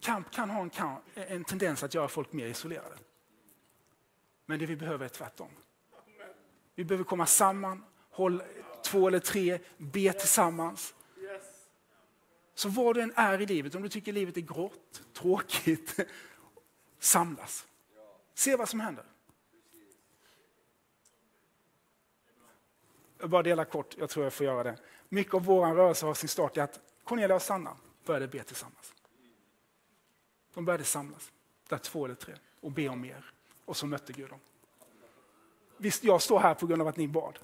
Kamp 0.00 0.30
kan 0.30 0.50
ha 0.50 0.62
en, 0.62 0.70
kamp, 0.70 1.04
en 1.14 1.44
tendens 1.44 1.82
att 1.82 1.94
göra 1.94 2.08
folk 2.08 2.32
mer 2.32 2.46
isolerade. 2.46 2.96
Men 4.46 4.58
det 4.58 4.66
vi 4.66 4.76
behöver 4.76 5.04
är 5.04 5.08
tvärtom. 5.08 5.48
Vi 6.74 6.84
behöver 6.84 7.04
komma 7.04 7.26
samman, 7.26 7.84
hålla, 8.10 8.44
två 8.84 9.08
eller 9.08 9.18
tre, 9.18 9.58
be 9.76 10.12
tillsammans. 10.12 10.94
Så 12.54 12.68
vad 12.68 12.94
du 12.94 13.00
än 13.00 13.12
är 13.16 13.40
i 13.40 13.46
livet, 13.46 13.74
om 13.74 13.82
du 13.82 13.88
tycker 13.88 14.12
livet 14.12 14.36
är 14.36 14.40
grått, 14.40 15.02
tråkigt, 15.12 15.96
samlas. 16.98 17.66
Se 18.34 18.56
vad 18.56 18.68
som 18.68 18.80
händer. 18.80 19.04
Jag 23.18 23.30
bara 23.30 23.42
delar 23.42 23.64
kort, 23.64 23.94
jag 23.98 24.10
tror 24.10 24.24
jag 24.24 24.32
får 24.32 24.46
göra 24.46 24.62
det. 24.62 24.78
Mycket 25.08 25.34
av 25.34 25.44
vår 25.44 25.74
rörelse 25.74 26.06
har 26.06 26.14
sin 26.14 26.28
start 26.28 26.56
i 26.56 26.60
att 26.60 26.80
Cornelia 27.04 27.36
och 27.36 27.42
Sanna 27.42 27.76
började 28.04 28.28
be 28.28 28.42
tillsammans. 28.42 28.94
De 30.54 30.64
började 30.64 30.84
samlas, 30.84 31.32
där 31.68 31.78
två 31.78 32.04
eller 32.04 32.14
tre, 32.14 32.34
och 32.60 32.72
be 32.72 32.88
om 32.88 33.00
mer. 33.00 33.32
Och 33.64 33.76
så 33.76 33.86
mötte 33.86 34.12
Gud 34.12 34.30
dem. 34.30 34.40
Visst, 35.76 36.04
jag 36.04 36.22
står 36.22 36.40
här 36.40 36.54
på 36.54 36.66
grund 36.66 36.82
av 36.82 36.88
att 36.88 36.96
ni 36.96 37.08
bad. 37.08 37.38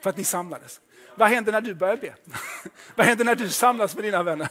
För 0.00 0.10
att 0.10 0.16
ni 0.16 0.24
samlades. 0.24 0.80
Vad 1.14 1.28
händer 1.28 1.52
när 1.52 1.60
du 1.60 1.74
börjar 1.74 1.96
be? 1.96 2.14
Vad 2.94 3.06
händer 3.06 3.24
när 3.24 3.34
du 3.34 3.48
samlas 3.48 3.94
med 3.94 4.04
dina 4.04 4.22
vänner? 4.22 4.48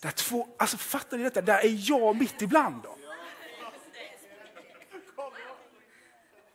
Där 0.00 0.10
två, 0.10 0.48
alltså 0.56 0.76
fattar 0.76 1.16
ni 1.16 1.22
detta? 1.22 1.40
Där 1.42 1.58
är 1.58 1.90
jag 1.90 2.16
mitt 2.16 2.42
ibland 2.42 2.82
dem. 2.82 2.98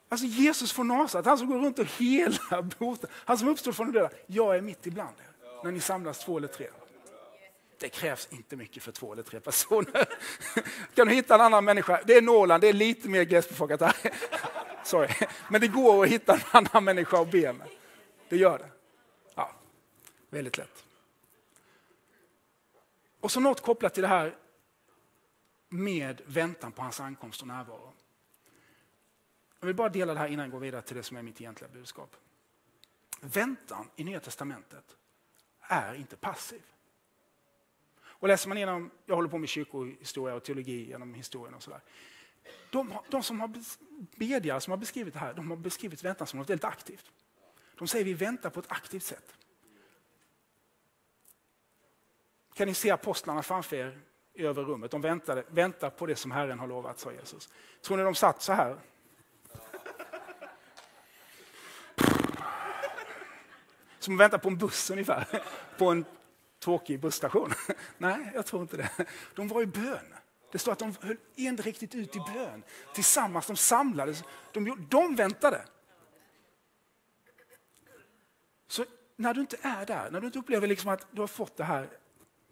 Alltså 0.09 0.25
Jesus 0.25 0.71
från 0.71 0.87
Nasaret, 0.87 1.25
han 1.25 1.37
som 1.37 1.47
går 1.47 1.59
runt 1.59 1.79
och 1.79 1.85
hela 1.85 2.61
botar, 2.61 3.09
han 3.13 3.37
som 3.37 3.47
uppstår 3.47 3.71
från 3.71 3.91
de 3.91 3.99
döda. 3.99 4.09
Jag 4.27 4.55
är 4.55 4.61
mitt 4.61 4.87
ibland 4.87 5.15
er 5.19 5.63
när 5.63 5.71
ni 5.71 5.79
samlas 5.79 6.19
två 6.19 6.37
eller 6.37 6.47
tre. 6.47 6.67
Det 7.79 7.89
krävs 7.89 8.27
inte 8.31 8.55
mycket 8.55 8.83
för 8.83 8.91
två 8.91 9.13
eller 9.13 9.23
tre 9.23 9.39
personer. 9.39 10.05
Kan 10.95 11.07
du 11.07 11.13
hitta 11.13 11.35
en 11.35 11.41
annan 11.41 11.65
människa? 11.65 12.01
Det 12.05 12.13
är 12.13 12.21
Norrland, 12.21 12.61
det 12.61 12.67
är 12.67 12.73
lite 12.73 13.09
mer 13.09 13.23
glesbefolkat 13.23 13.81
här. 13.81 13.95
Sorry. 14.83 15.09
Men 15.49 15.61
det 15.61 15.67
går 15.67 16.03
att 16.03 16.09
hitta 16.09 16.33
en 16.33 16.41
annan 16.51 16.83
människa 16.83 17.21
att 17.21 17.31
be 17.31 17.53
med. 17.53 17.67
Det 18.29 18.37
gör 18.37 18.57
det. 18.57 18.69
Ja, 19.35 19.51
väldigt 20.29 20.57
lätt. 20.57 20.85
Och 23.19 23.31
så 23.31 23.39
något 23.39 23.61
kopplat 23.61 23.93
till 23.93 24.01
det 24.01 24.07
här 24.07 24.35
med 25.69 26.21
väntan 26.25 26.71
på 26.71 26.81
hans 26.81 26.99
ankomst 26.99 27.41
och 27.41 27.47
närvaro. 27.47 27.93
Jag 29.59 29.67
vill 29.67 29.75
bara 29.75 29.89
dela 29.89 30.13
det 30.13 30.19
här 30.19 30.27
innan 30.27 30.43
jag 30.43 30.51
går 30.51 30.59
vidare 30.59 30.81
till 30.81 30.95
det 30.95 31.03
som 31.03 31.17
är 31.17 31.21
mitt 31.21 31.41
egentliga 31.41 31.69
budskap. 31.69 32.15
Väntan 33.21 33.89
i 33.95 34.03
Nya 34.03 34.19
Testamentet 34.19 34.97
är 35.59 35.93
inte 35.93 36.15
passiv. 36.15 36.61
Och 38.01 38.27
läser 38.27 38.49
man 38.49 38.57
igenom, 38.57 38.91
jag 39.05 39.15
håller 39.15 39.29
på 39.29 39.37
med 39.37 39.49
kyrkohistoria 39.49 40.35
och 40.35 40.43
teologi 40.43 40.87
genom 40.87 41.13
historien 41.13 41.53
och 41.53 41.63
sådär. 41.63 41.81
De, 42.69 42.93
de 43.09 43.23
som 43.23 43.39
har 43.39 43.53
bedjare 44.17 44.61
som 44.61 44.71
har 44.71 44.77
beskrivit 44.77 45.13
det 45.13 45.19
här, 45.19 45.33
de 45.33 45.49
har 45.49 45.57
beskrivit 45.57 46.03
väntan 46.03 46.27
som 46.27 46.39
något 46.39 46.49
väldigt 46.49 46.65
aktivt. 46.65 47.11
De 47.75 47.87
säger 47.87 48.05
vi 48.05 48.13
väntar 48.13 48.49
på 48.49 48.59
ett 48.59 48.71
aktivt 48.71 49.03
sätt. 49.03 49.33
Kan 52.53 52.67
ni 52.67 52.73
se 52.73 52.91
apostlarna 52.91 53.43
framför 53.43 53.75
er 53.75 53.99
över 54.33 54.63
rummet? 54.63 54.91
De 54.91 55.01
väntade, 55.01 55.43
väntar 55.47 55.89
på 55.89 56.05
det 56.05 56.15
som 56.15 56.31
Herren 56.31 56.59
har 56.59 56.67
lovat, 56.67 56.99
sa 56.99 57.11
Jesus. 57.11 57.49
Tror 57.81 57.97
ni 57.97 58.03
de 58.03 58.15
satt 58.15 58.41
så 58.41 58.53
här? 58.53 58.77
Som 63.99 64.13
att 64.13 64.19
vänta 64.19 64.39
på 64.39 64.49
en 64.49 64.57
buss 64.57 64.89
ungefär, 64.89 65.43
på 65.77 65.89
en 65.89 66.05
tråkig 66.59 66.99
busstation. 66.99 67.53
Nej, 67.97 68.31
jag 68.33 68.45
tror 68.45 68.61
inte 68.61 68.77
det. 68.77 68.89
De 69.35 69.47
var 69.47 69.61
i 69.61 69.65
bön. 69.65 70.13
Det 70.51 70.59
står 70.59 70.71
att 70.71 70.79
de 70.79 70.95
höll 71.01 71.17
enriktigt 71.35 71.95
ut 71.95 72.15
i 72.15 72.19
bön. 72.33 72.63
Tillsammans, 72.93 73.47
de 73.47 73.57
samlades. 73.57 74.23
De, 74.53 74.87
de 74.89 75.15
väntade. 75.15 75.65
Så 78.67 78.85
när 79.15 79.33
du 79.33 79.41
inte 79.41 79.57
är 79.61 79.85
där, 79.85 80.11
när 80.11 80.21
du 80.21 80.27
inte 80.27 80.39
upplever 80.39 80.67
liksom 80.67 80.89
att 80.89 81.07
du 81.11 81.21
har 81.21 81.27
fått 81.27 81.57
det 81.57 81.63
här 81.63 81.89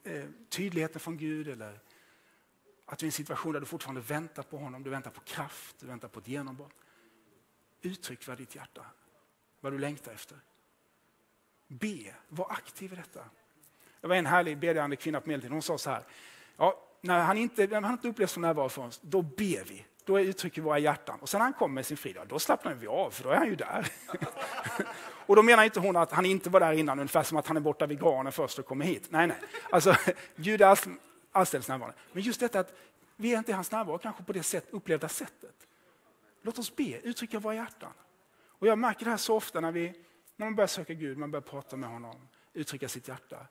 eh, 0.03 0.25
tydligheten 0.49 0.99
från 0.99 1.17
Gud 1.17 1.47
eller 1.47 1.79
att 2.85 2.99
du 2.99 3.03
är 3.03 3.07
i 3.07 3.09
en 3.09 3.11
situation 3.11 3.53
där 3.53 3.59
du 3.59 3.65
fortfarande 3.65 4.01
väntar 4.01 4.43
på 4.43 4.57
honom, 4.57 4.83
du 4.83 4.89
väntar 4.89 5.11
på 5.11 5.21
kraft, 5.21 5.75
du 5.79 5.87
väntar 5.87 6.07
på 6.07 6.19
ett 6.19 6.27
genombrott. 6.27 6.73
Uttryck 7.81 8.27
vad 8.27 8.37
ditt 8.37 8.55
hjärta, 8.55 8.85
vad 9.59 9.73
du 9.73 9.77
längtar 9.77 10.11
efter. 10.11 10.37
Be, 11.67 12.15
var 12.27 12.51
aktiv 12.51 12.93
i 12.93 12.95
detta. 12.95 13.25
Det 14.01 14.07
var 14.07 14.15
en 14.15 14.25
härlig 14.25 14.57
bedjande 14.57 14.95
kvinna 14.95 15.21
på 15.21 15.27
medeltiden, 15.27 15.53
hon 15.53 15.61
sa 15.61 15.77
så 15.77 15.89
här. 15.89 16.03
Ja, 16.57 16.86
när 17.07 17.19
han 17.19 17.37
inte, 17.37 17.67
när 17.67 17.81
han 17.81 17.91
inte 17.91 18.07
upplevs 18.07 18.31
som 18.31 18.41
närvaro 18.41 18.69
för 18.69 18.85
oss, 18.85 18.99
då 19.03 19.21
ber 19.21 19.63
vi. 19.63 19.85
Då 20.05 20.19
uttrycker 20.19 20.61
vi 20.61 20.65
våra 20.65 20.79
hjärtan. 20.79 21.19
Och 21.19 21.29
sen 21.29 21.37
när 21.37 21.45
han 21.45 21.53
kommer 21.53 21.73
med 21.73 21.85
sin 21.85 21.97
frid, 21.97 22.17
då 22.27 22.39
slappnar 22.39 22.73
vi 22.73 22.87
av, 22.87 23.11
för 23.11 23.23
då 23.23 23.29
är 23.29 23.35
han 23.35 23.47
ju 23.47 23.55
där. 23.55 23.87
och 25.25 25.35
då 25.35 25.43
menar 25.43 25.63
inte 25.63 25.79
hon 25.79 25.95
att 25.95 26.11
han 26.11 26.25
inte 26.25 26.49
var 26.49 26.59
där 26.59 26.73
innan, 26.73 26.99
ungefär 26.99 27.23
som 27.23 27.37
att 27.37 27.47
han 27.47 27.57
är 27.57 27.61
borta 27.61 27.85
vid 27.85 27.99
granen 27.99 28.31
först 28.31 28.59
och 28.59 28.65
kommer 28.65 28.85
hit. 28.85 29.07
Nej, 29.09 29.27
nej. 29.27 29.37
Alltså, 29.69 29.95
Gud 30.35 30.61
är 30.61 30.77
allstädes 31.31 31.67
närvarande. 31.67 31.97
Men 32.11 32.23
just 32.23 32.39
detta 32.39 32.59
att 32.59 32.73
vi 33.15 33.33
är 33.33 33.37
inte 33.37 33.51
i 33.51 33.53
hans 33.53 33.71
närvaro, 33.71 33.97
kanske 33.97 34.23
på 34.23 34.33
det 34.33 34.43
sätt, 34.43 34.67
upplevda 34.71 35.09
sättet. 35.09 35.67
Låt 36.41 36.59
oss 36.59 36.75
be, 36.75 36.99
uttrycka 37.03 37.39
våra 37.39 37.55
hjärtan. 37.55 37.91
Och 38.59 38.67
jag 38.67 38.77
märker 38.77 39.05
det 39.05 39.11
här 39.11 39.17
så 39.17 39.35
ofta 39.35 39.59
när 39.59 39.71
vi 39.71 39.93
när 40.37 40.45
man 40.45 40.55
börjar 40.55 40.67
söka 40.67 40.93
Gud, 40.93 41.17
man 41.17 41.31
börjar 41.31 41.41
prata 41.41 41.75
med 41.75 41.89
honom, 41.89 42.27
uttrycka 42.53 42.89
sitt 42.89 43.07
hjärta. 43.07 43.47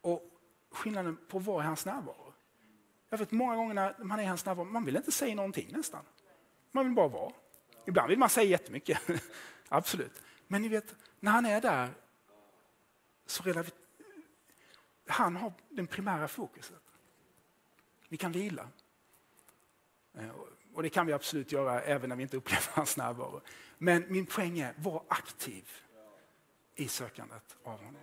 Och 0.00 0.37
skillnaden 0.70 1.18
på 1.28 1.38
vad 1.38 1.62
är 1.62 1.66
hans 1.66 1.86
närvaro? 1.86 2.34
Jag 3.10 3.18
vet 3.18 3.30
många 3.30 3.56
gånger 3.56 3.74
när 3.74 3.94
man 3.98 4.18
är 4.18 4.22
i 4.22 4.26
hans 4.26 4.44
närvaro, 4.44 4.64
man 4.64 4.84
vill 4.84 4.96
inte 4.96 5.12
säga 5.12 5.34
någonting 5.34 5.72
nästan. 5.72 6.04
Man 6.72 6.84
vill 6.84 6.94
bara 6.94 7.08
vara. 7.08 7.32
Ibland 7.86 8.08
vill 8.08 8.18
man 8.18 8.30
säga 8.30 8.50
jättemycket, 8.50 9.00
absolut. 9.68 10.22
Men 10.46 10.62
ni 10.62 10.68
vet, 10.68 10.94
när 11.20 11.32
han 11.32 11.46
är 11.46 11.60
där 11.60 11.90
så 13.26 13.42
relativt, 13.42 13.74
han 15.06 15.36
har 15.36 15.52
den 15.68 15.86
primära 15.86 16.28
fokuset. 16.28 16.82
Vi 18.08 18.16
kan 18.16 18.32
vila. 18.32 18.68
Eh, 20.14 20.30
och 20.74 20.82
det 20.82 20.90
kan 20.90 21.06
vi 21.06 21.12
absolut 21.12 21.52
göra 21.52 21.80
även 21.80 22.08
när 22.08 22.16
vi 22.16 22.22
inte 22.22 22.36
upplever 22.36 22.66
hans 22.72 22.96
närvaro. 22.96 23.40
Men 23.78 24.04
min 24.08 24.26
poäng 24.26 24.58
är, 24.58 24.74
var 24.76 25.04
aktiv 25.08 25.70
i 26.74 26.88
sökandet 26.88 27.56
av 27.62 27.78
honom. 27.78 27.96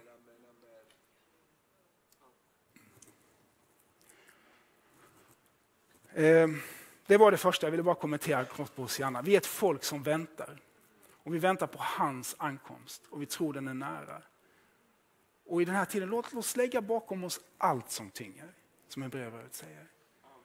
Ehm, 6.16 6.62
det 7.06 7.18
var 7.18 7.32
det 7.32 7.38
första, 7.38 7.68
jag 7.68 7.72
ville 7.72 7.84
bara 7.84 7.96
kommentera 7.96 8.46
kort 8.46 8.76
på 8.76 8.82
Hosianna. 8.82 9.22
Vi 9.22 9.34
är 9.34 9.38
ett 9.38 9.46
folk 9.46 9.84
som 9.84 10.04
väntar. 10.04 10.62
Och 11.12 11.34
vi 11.34 11.40
väntar 11.40 11.68
på 11.68 11.78
hans 11.80 12.36
ankomst 12.38 13.02
och 13.10 13.22
vi 13.22 13.26
tror 13.26 13.54
den 13.54 13.68
är 13.68 13.74
nära. 13.74 14.22
Och 15.46 15.62
i 15.62 15.66
den 15.66 15.76
här 15.76 15.86
tiden, 15.86 16.10
låt 16.10 16.34
oss 16.34 16.56
lägga 16.56 16.82
bakom 16.82 17.24
oss 17.24 17.40
allt 17.58 17.92
som 17.92 18.10
tynger, 18.10 18.54
som 18.88 19.02
Hebreerbrevet 19.02 19.54
säger. 19.54 19.88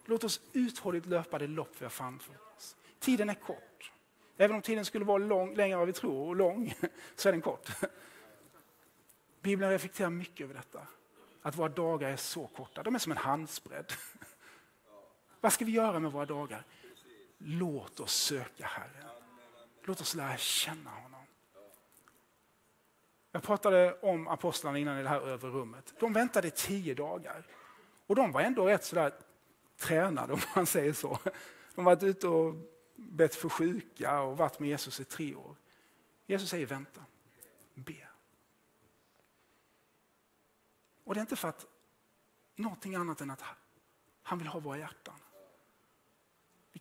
Låt 0.05 0.25
oss 0.25 0.41
uthålligt 0.53 1.07
löpa 1.07 1.39
det 1.39 1.47
lopp 1.47 1.73
vi 1.79 1.85
har 1.85 1.91
framför 1.91 2.35
oss. 2.57 2.77
Tiden 2.99 3.31
är 3.31 3.35
kort. 3.35 3.93
Även 4.37 4.57
om 4.57 4.63
tiden 4.63 4.85
skulle 4.85 5.05
vara 5.05 5.19
lång, 5.19 5.55
längre 5.55 5.73
än 5.73 5.79
vad 5.79 5.87
vi 5.87 5.93
tror 5.93 6.29
och 6.29 6.37
lång, 6.37 6.75
så 7.15 7.29
är 7.29 7.33
den 7.33 7.43
kort. 7.43 7.69
Bibeln 9.43 9.71
reflekterar 9.71 10.11
mycket 10.11 10.45
över 10.45 10.55
detta. 10.55 10.87
Att 11.43 11.57
våra 11.57 11.69
dagar 11.69 12.11
är 12.11 12.17
så 12.17 12.47
korta. 12.47 12.83
De 12.83 12.95
är 12.95 12.99
som 12.99 13.13
en 13.13 13.19
handsbredd. 13.19 13.93
Vad 15.41 15.53
ska 15.53 15.65
vi 15.65 15.73
göra 15.73 16.01
med 16.01 16.13
våra 16.13 16.27
dagar? 16.27 16.65
Låt 17.39 18.01
oss 18.01 18.15
söka 18.15 18.67
Herren. 18.67 19.09
Låt 19.83 20.01
oss 20.01 20.15
lära 20.15 20.37
känna 20.37 20.91
honom. 20.91 21.21
Jag 23.33 23.43
pratade 23.43 23.99
om 24.01 24.29
apostlarna 24.29 24.79
innan 24.79 24.99
i 24.99 25.03
det 25.03 25.09
här 25.09 25.21
övre 25.21 25.51
rummet. 25.51 25.95
De 26.01 26.13
väntade 26.13 26.51
tio 26.51 26.95
dagar. 26.95 27.47
Och 28.07 28.17
de 28.17 28.33
var 28.33 28.41
ändå 28.41 28.67
rätt 28.67 28.85
sådär 28.85 29.13
tränade 29.77 30.33
om 30.33 30.41
man 30.57 30.67
säger 30.67 30.93
så. 30.93 31.19
De 31.75 31.85
har 31.87 31.95
varit 31.95 32.03
ute 32.03 32.29
och 32.29 32.55
bett 32.97 33.35
för 33.35 33.49
sjuka 33.49 34.21
och 34.21 34.39
varit 34.39 34.59
med 34.59 34.69
Jesus 34.69 35.01
i 35.01 35.05
tre 35.05 35.35
år. 35.35 35.57
Jesus 36.27 36.51
säger 36.51 36.67
vänta, 36.67 37.05
be. 37.75 38.09
Och 41.05 41.15
det 41.15 41.19
är 41.19 41.23
inte 41.23 41.37
för 41.37 41.49
att 41.49 41.67
någonting 42.57 42.95
annat 42.95 43.21
än 43.21 43.31
att 43.31 43.43
han 44.23 44.39
vill 44.39 44.47
ha 44.47 44.61
våra 44.61 44.79
hjärtan. 44.79 45.15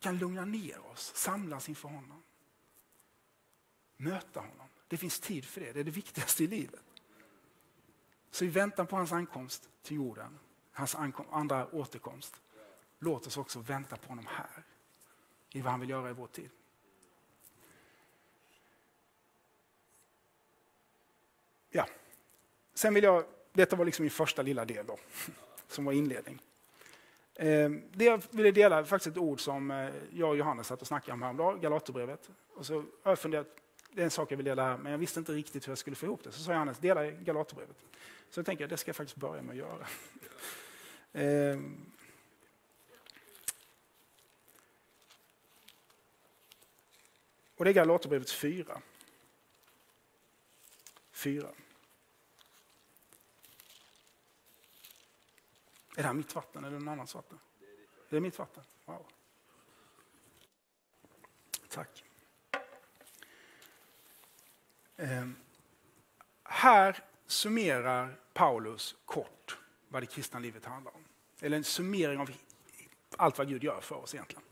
Vi 0.00 0.02
kan 0.02 0.18
lugna 0.18 0.44
ner 0.44 0.86
oss, 0.86 1.12
samlas 1.14 1.68
inför 1.68 1.88
honom. 1.88 2.22
Möta 3.96 4.40
honom. 4.40 4.68
Det 4.88 4.96
finns 4.96 5.20
tid 5.20 5.44
för 5.44 5.60
det, 5.60 5.72
det 5.72 5.80
är 5.80 5.84
det 5.84 5.90
viktigaste 5.90 6.44
i 6.44 6.46
livet. 6.46 6.84
Så 8.30 8.44
i 8.44 8.48
väntan 8.48 8.86
på 8.86 8.96
hans 8.96 9.12
ankomst 9.12 9.68
till 9.82 9.96
jorden, 9.96 10.38
hans 10.72 10.94
andra 11.30 11.74
återkomst, 11.74 12.40
låt 12.98 13.26
oss 13.26 13.36
också 13.36 13.60
vänta 13.60 13.96
på 13.96 14.08
honom 14.08 14.26
här, 14.26 14.64
i 15.50 15.60
vad 15.60 15.70
han 15.70 15.80
vill 15.80 15.90
göra 15.90 16.10
i 16.10 16.12
vår 16.12 16.26
tid. 16.26 16.50
Ja, 21.70 21.86
sen 22.74 22.94
vill 22.94 23.04
jag, 23.04 23.24
detta 23.52 23.76
var 23.76 23.84
liksom 23.84 24.02
min 24.02 24.10
första 24.10 24.42
lilla 24.42 24.64
del 24.64 24.86
då, 24.86 24.98
som 25.68 25.84
var 25.84 25.92
inledning. 25.92 26.40
Ehm, 27.42 27.82
det 27.92 28.04
jag 28.04 28.22
ville 28.30 28.50
dela 28.50 28.78
är 28.78 28.84
faktiskt 28.84 29.16
ett 29.16 29.22
ord 29.22 29.40
som 29.40 29.70
eh, 29.70 29.90
jag 30.12 30.30
och 30.30 30.36
Johannes 30.36 30.66
satt 30.66 30.80
och 30.80 30.86
snackade 30.86 31.12
om 31.12 31.22
häromdagen, 31.22 31.60
Galaterbrevet. 31.60 32.30
Och 32.54 32.66
så 32.66 32.74
har 32.74 33.10
jag 33.10 33.18
funderat, 33.18 33.46
det 33.92 34.00
är 34.00 34.04
en 34.04 34.10
sak 34.10 34.32
jag 34.32 34.36
vill 34.36 34.46
dela 34.46 34.64
här, 34.64 34.76
men 34.76 34.92
jag 34.92 34.98
visste 34.98 35.20
inte 35.20 35.32
riktigt 35.32 35.66
hur 35.66 35.70
jag 35.70 35.78
skulle 35.78 35.96
få 35.96 36.06
ihop 36.06 36.24
det. 36.24 36.32
Så 36.32 36.42
sa 36.42 36.52
Johannes, 36.52 36.78
dela 36.78 37.10
Galaterbrevet. 37.10 37.76
Så 38.30 38.38
jag 38.38 38.46
tänker, 38.46 38.68
det 38.68 38.76
ska 38.76 38.88
jag 38.88 38.96
faktiskt 38.96 39.16
börja 39.16 39.42
med 39.42 39.50
att 39.50 39.56
göra. 39.56 39.86
Ehm. 41.12 41.76
Och 47.56 47.64
det 47.64 47.70
är 47.70 47.74
Galaterbrevet 47.74 48.30
4. 48.30 48.80
4. 51.12 51.46
Är 55.96 56.02
det 56.02 56.02
här 56.02 56.14
mitt 56.14 56.34
vatten 56.34 56.64
eller 56.64 56.78
någon 56.78 56.88
annans 56.88 57.14
vatten? 57.14 57.38
Det 58.08 58.16
är 58.16 58.20
mitt 58.20 58.38
vatten. 58.38 58.64
Wow. 58.84 59.06
Tack. 61.68 62.04
Eh, 64.96 65.28
här 66.44 67.04
summerar 67.26 68.20
Paulus 68.32 68.96
kort 69.04 69.58
vad 69.88 70.02
det 70.02 70.06
kristna 70.06 70.38
livet 70.38 70.64
handlar 70.64 70.94
om. 70.94 71.04
Eller 71.40 71.56
en 71.56 71.64
summering 71.64 72.20
av 72.20 72.30
allt 73.16 73.38
vad 73.38 73.48
Gud 73.48 73.64
gör 73.64 73.80
för 73.80 73.96
oss 73.96 74.14
egentligen. 74.14 74.44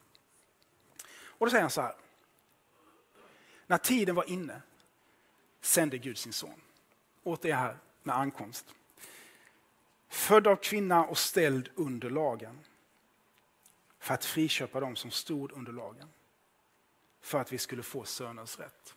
Och 1.10 1.46
då 1.46 1.50
säger 1.50 1.62
han 1.62 1.70
så 1.70 1.80
här. 1.80 1.94
När 3.66 3.78
tiden 3.78 4.14
var 4.14 4.30
inne 4.30 4.62
sände 5.60 5.98
Gud 5.98 6.18
sin 6.18 6.32
son. 6.32 6.60
Åt 7.22 7.42
det 7.42 7.52
här 7.52 7.78
med 8.02 8.16
ankomst 8.16 8.74
född 10.08 10.46
av 10.46 10.56
kvinna 10.56 11.04
och 11.04 11.18
ställd 11.18 11.70
under 11.74 12.10
lagen. 12.10 12.58
För 13.98 14.14
att 14.14 14.24
friköpa 14.24 14.80
dem 14.80 14.96
som 14.96 15.10
stod 15.10 15.52
under 15.52 15.72
lagen. 15.72 16.08
För 17.20 17.40
att 17.40 17.52
vi 17.52 17.58
skulle 17.58 17.82
få 17.82 18.04
söners 18.04 18.58
rätt. 18.58 18.94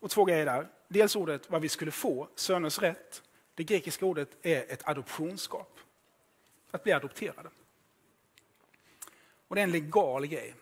Och 0.00 0.10
två 0.10 0.24
grejer 0.24 0.46
där. 0.46 0.68
Dels 0.88 1.16
ordet 1.16 1.50
vad 1.50 1.62
vi 1.62 1.68
skulle 1.68 1.90
få, 1.90 2.28
söners 2.34 2.78
rätt. 2.78 3.22
Det 3.54 3.64
grekiska 3.64 4.06
ordet 4.06 4.36
är 4.42 4.72
ett 4.72 4.88
adoptionskap. 4.88 5.78
Att 6.70 6.82
bli 6.82 6.92
adopterade. 6.92 7.50
Och 9.48 9.54
det 9.54 9.60
är 9.60 9.64
en 9.64 9.72
legal 9.72 10.26
grej. 10.26 10.54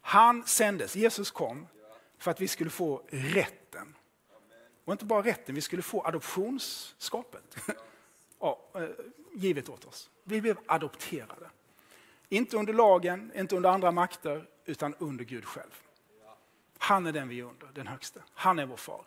Han 0.00 0.46
sändes, 0.46 0.96
Jesus 0.96 1.30
kom, 1.30 1.66
för 2.18 2.30
att 2.30 2.40
vi 2.40 2.48
skulle 2.48 2.70
få 2.70 3.02
rätten 3.08 3.94
och 4.88 4.92
inte 4.92 5.04
bara 5.04 5.22
rätten, 5.22 5.54
vi 5.54 5.60
skulle 5.60 5.82
få 5.82 6.02
adoptionsskapet 6.02 7.56
ja, 8.40 8.60
eh, 8.74 8.88
givet 9.34 9.68
åt 9.68 9.84
oss. 9.84 10.10
Vi 10.24 10.40
blev 10.40 10.58
adopterade. 10.66 11.50
Inte 12.28 12.56
under 12.56 12.72
lagen, 12.72 13.32
inte 13.34 13.56
under 13.56 13.70
andra 13.70 13.90
makter, 13.90 14.48
utan 14.64 14.94
under 14.94 15.24
Gud 15.24 15.44
själv. 15.44 15.82
Han 16.78 17.06
är 17.06 17.12
den 17.12 17.28
vi 17.28 17.40
är 17.40 17.44
under, 17.44 17.68
den 17.74 17.86
högste. 17.86 18.22
Han 18.34 18.58
är 18.58 18.66
vår 18.66 18.76
far. 18.76 19.04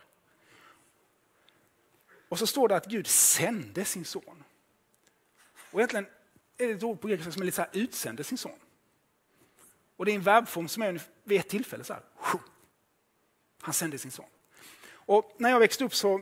Och 2.30 2.40
så 2.40 2.48
står 2.48 2.68
det 2.68 2.76
att 2.76 2.86
Gud 2.86 3.08
sände 3.08 3.86
sin 3.86 4.06
son. 4.06 4.44
Och 5.72 5.80
egentligen 5.80 6.06
är 6.58 6.68
det 6.68 6.74
ett 6.74 6.84
ord 6.84 7.02
på 7.02 7.08
grekiska 7.08 7.32
som 7.32 7.42
är 7.42 7.46
lite 7.46 7.56
så 7.56 7.62
här, 7.62 7.72
utsände 7.74 8.24
sin 8.24 8.38
son. 8.38 8.60
Och 9.96 10.06
det 10.06 10.12
är 10.12 10.16
en 10.16 10.22
verbform 10.22 10.68
som 10.68 10.84
är 10.84 11.02
vid 11.24 11.40
ett 11.40 11.50
tillfälle 11.50 11.84
så 11.84 11.94
här. 11.94 12.04
Han 13.62 13.74
sände 13.74 13.98
sin 13.98 14.12
son. 14.12 14.26
Och 15.12 15.36
när 15.38 15.50
jag 15.50 15.60
växte 15.60 15.84
upp 15.84 15.96
så 15.96 16.22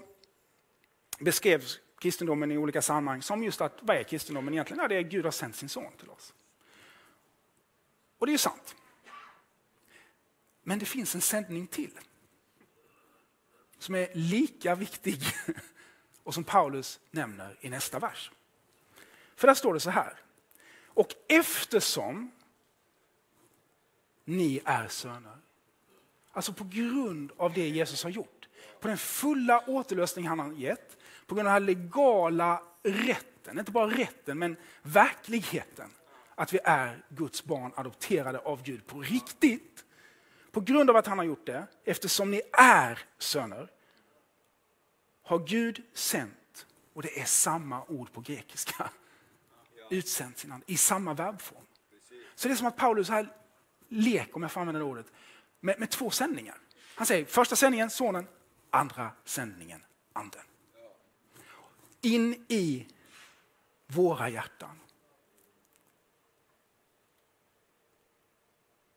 beskrevs 1.20 1.80
kristendomen 2.00 2.52
i 2.52 2.58
olika 2.58 2.82
sammanhang 2.82 3.22
som 3.22 3.44
just 3.44 3.62
att, 3.62 3.78
vad 3.82 3.98
är 3.98 4.04
kristendomen 4.04 4.54
egentligen? 4.54 4.82
Ja, 4.82 4.88
det 4.88 4.96
är 4.96 5.02
Gud 5.02 5.26
har 5.26 5.32
sänt 5.32 5.56
sin 5.56 5.70
son 5.70 5.94
till 5.98 6.10
oss. 6.10 6.34
Och 8.18 8.26
det 8.26 8.30
är 8.30 8.34
ju 8.34 8.38
sant. 8.38 8.76
Men 10.64 10.80
det 10.80 10.86
finns 10.86 11.16
en 11.16 11.22
sändning 11.22 11.68
till. 11.68 12.00
Som 13.80 13.96
är 13.96 14.10
lika 14.14 14.76
viktig 14.76 15.22
och 16.24 16.34
som 16.34 16.44
Paulus 16.44 17.00
nämner 17.12 17.58
i 17.62 17.70
nästa 17.70 18.00
vers. 18.00 18.32
För 19.36 19.48
där 19.48 19.56
står 19.56 19.74
det 19.74 19.80
så 19.80 19.90
här. 19.90 20.22
Och 20.86 21.16
eftersom 21.28 22.32
ni 24.26 24.62
är 24.66 24.88
söner, 24.88 25.38
alltså 26.32 26.54
på 26.54 26.64
grund 26.64 27.32
av 27.38 27.54
det 27.54 27.70
Jesus 27.70 28.04
har 28.04 28.10
gjort, 28.10 28.39
på 28.80 28.88
den 28.88 28.98
fulla 28.98 29.64
återlösning 29.68 30.28
han 30.28 30.40
har 30.40 30.54
gett, 30.54 30.98
på 31.26 31.36
grund 31.36 31.48
av 31.48 31.54
den 31.54 31.64
här 31.64 31.76
legala 31.76 32.64
rätten, 32.84 33.60
inte 33.60 33.72
bara 33.72 33.90
rätten 33.90 34.40
men 34.40 34.58
verkligheten, 34.82 35.90
att 36.36 36.54
vi 36.54 36.60
är 36.64 37.06
Guds 37.10 37.44
barn 37.44 37.72
adopterade 37.76 38.40
av 38.40 38.64
Gud 38.64 38.88
på 38.88 39.02
riktigt. 39.02 39.86
På 40.52 40.62
grund 40.62 40.90
av 40.90 40.96
att 40.96 41.08
han 41.08 41.18
har 41.18 41.26
gjort 41.26 41.46
det, 41.46 41.68
eftersom 41.84 42.32
ni 42.32 42.42
är 42.54 43.00
söner, 43.18 43.70
har 45.24 45.40
Gud 45.40 45.82
sänt, 45.94 46.66
och 46.94 47.02
det 47.02 47.20
är 47.20 47.26
samma 47.26 47.84
ord 47.84 48.14
på 48.14 48.22
grekiska, 48.22 48.90
utsänt 49.90 50.38
sin 50.38 50.52
ande 50.52 50.66
i 50.72 50.78
samma 50.78 51.14
verbform. 51.14 51.64
Så 52.36 52.48
det 52.48 52.54
är 52.54 52.56
som 52.56 52.68
att 52.68 52.78
Paulus 52.78 53.10
här 53.10 53.34
leker, 53.90 54.36
om 54.36 54.42
jag 54.42 54.52
får 54.52 54.62
använda 54.62 54.80
det 54.80 54.86
ordet, 54.86 55.06
med, 55.60 55.80
med 55.80 55.90
två 55.90 56.10
sändningar. 56.10 56.58
Han 56.96 57.08
säger 57.08 57.26
första 57.26 57.56
sändningen, 57.56 57.90
sonen, 57.90 58.28
andra 58.70 59.12
sändningen, 59.24 59.84
anden. 60.14 60.44
In 62.02 62.46
i 62.48 62.88
våra 63.88 64.30
hjärtan. 64.30 64.80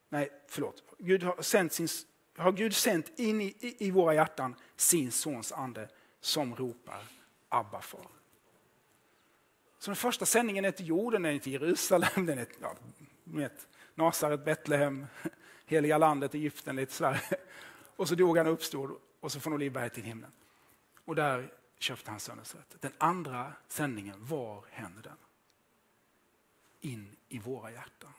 Nej, 0.08 0.30
förlåt. 0.48 0.82
Gud 0.98 1.22
har, 1.22 1.42
sänt 1.42 1.72
sin, 1.72 1.88
har 2.36 2.52
Gud 2.52 2.74
sänt 2.74 3.18
in 3.18 3.40
i, 3.40 3.54
i, 3.60 3.90
våra 3.90 4.14
hjärtan 4.14 4.54
sin 4.76 5.12
sons 5.12 5.52
ande 5.52 5.88
som 6.20 6.56
ropar 6.56 7.04
Abba 7.48 7.80
far. 7.80 8.06
Så 9.78 9.90
den 9.90 9.96
första 9.96 10.26
sändningen 10.26 10.64
är 10.64 10.70
till 10.70 10.86
jorden, 10.88 11.22
den 11.22 11.34
är 11.34 11.38
till 11.38 11.52
Jerusalem, 11.52 12.26
den 12.26 12.38
är 12.38 12.44
till 12.44 12.56
ja, 12.60 12.74
vet, 13.24 13.68
Nasaret, 13.94 14.44
Betlehem, 14.44 15.06
heliga 15.66 15.98
landet, 15.98 16.34
Egypten, 16.34 16.76
lite 16.76 16.92
sådär. 16.92 17.22
Och 17.96 18.08
så 18.08 18.14
dog 18.14 18.38
han 18.38 18.46
och 18.46 18.52
uppstod 18.52 18.98
och 19.22 19.32
så 19.32 19.40
från 19.40 19.52
Olivberget 19.52 19.94
till 19.94 20.02
himlen. 20.04 20.32
Och 21.04 21.14
där 21.14 21.52
köpte 21.78 22.10
han 22.10 22.20
söndagsrätt. 22.20 22.74
rätt. 22.74 22.82
Den 22.82 22.92
andra 22.98 23.52
sändningen, 23.68 24.26
var 24.26 24.64
händer 24.70 25.02
den? 25.02 25.16
In 26.80 27.16
i 27.28 27.38
våra 27.38 27.70
hjärtan. 27.70 28.12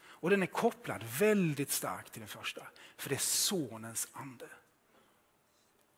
Och 0.00 0.30
den 0.30 0.42
är 0.42 0.46
kopplad 0.46 1.04
väldigt 1.04 1.70
starkt 1.70 2.12
till 2.12 2.20
den 2.20 2.28
första. 2.28 2.66
För 2.96 3.08
det 3.08 3.14
är 3.14 3.18
sonens 3.18 4.08
ande. 4.12 4.48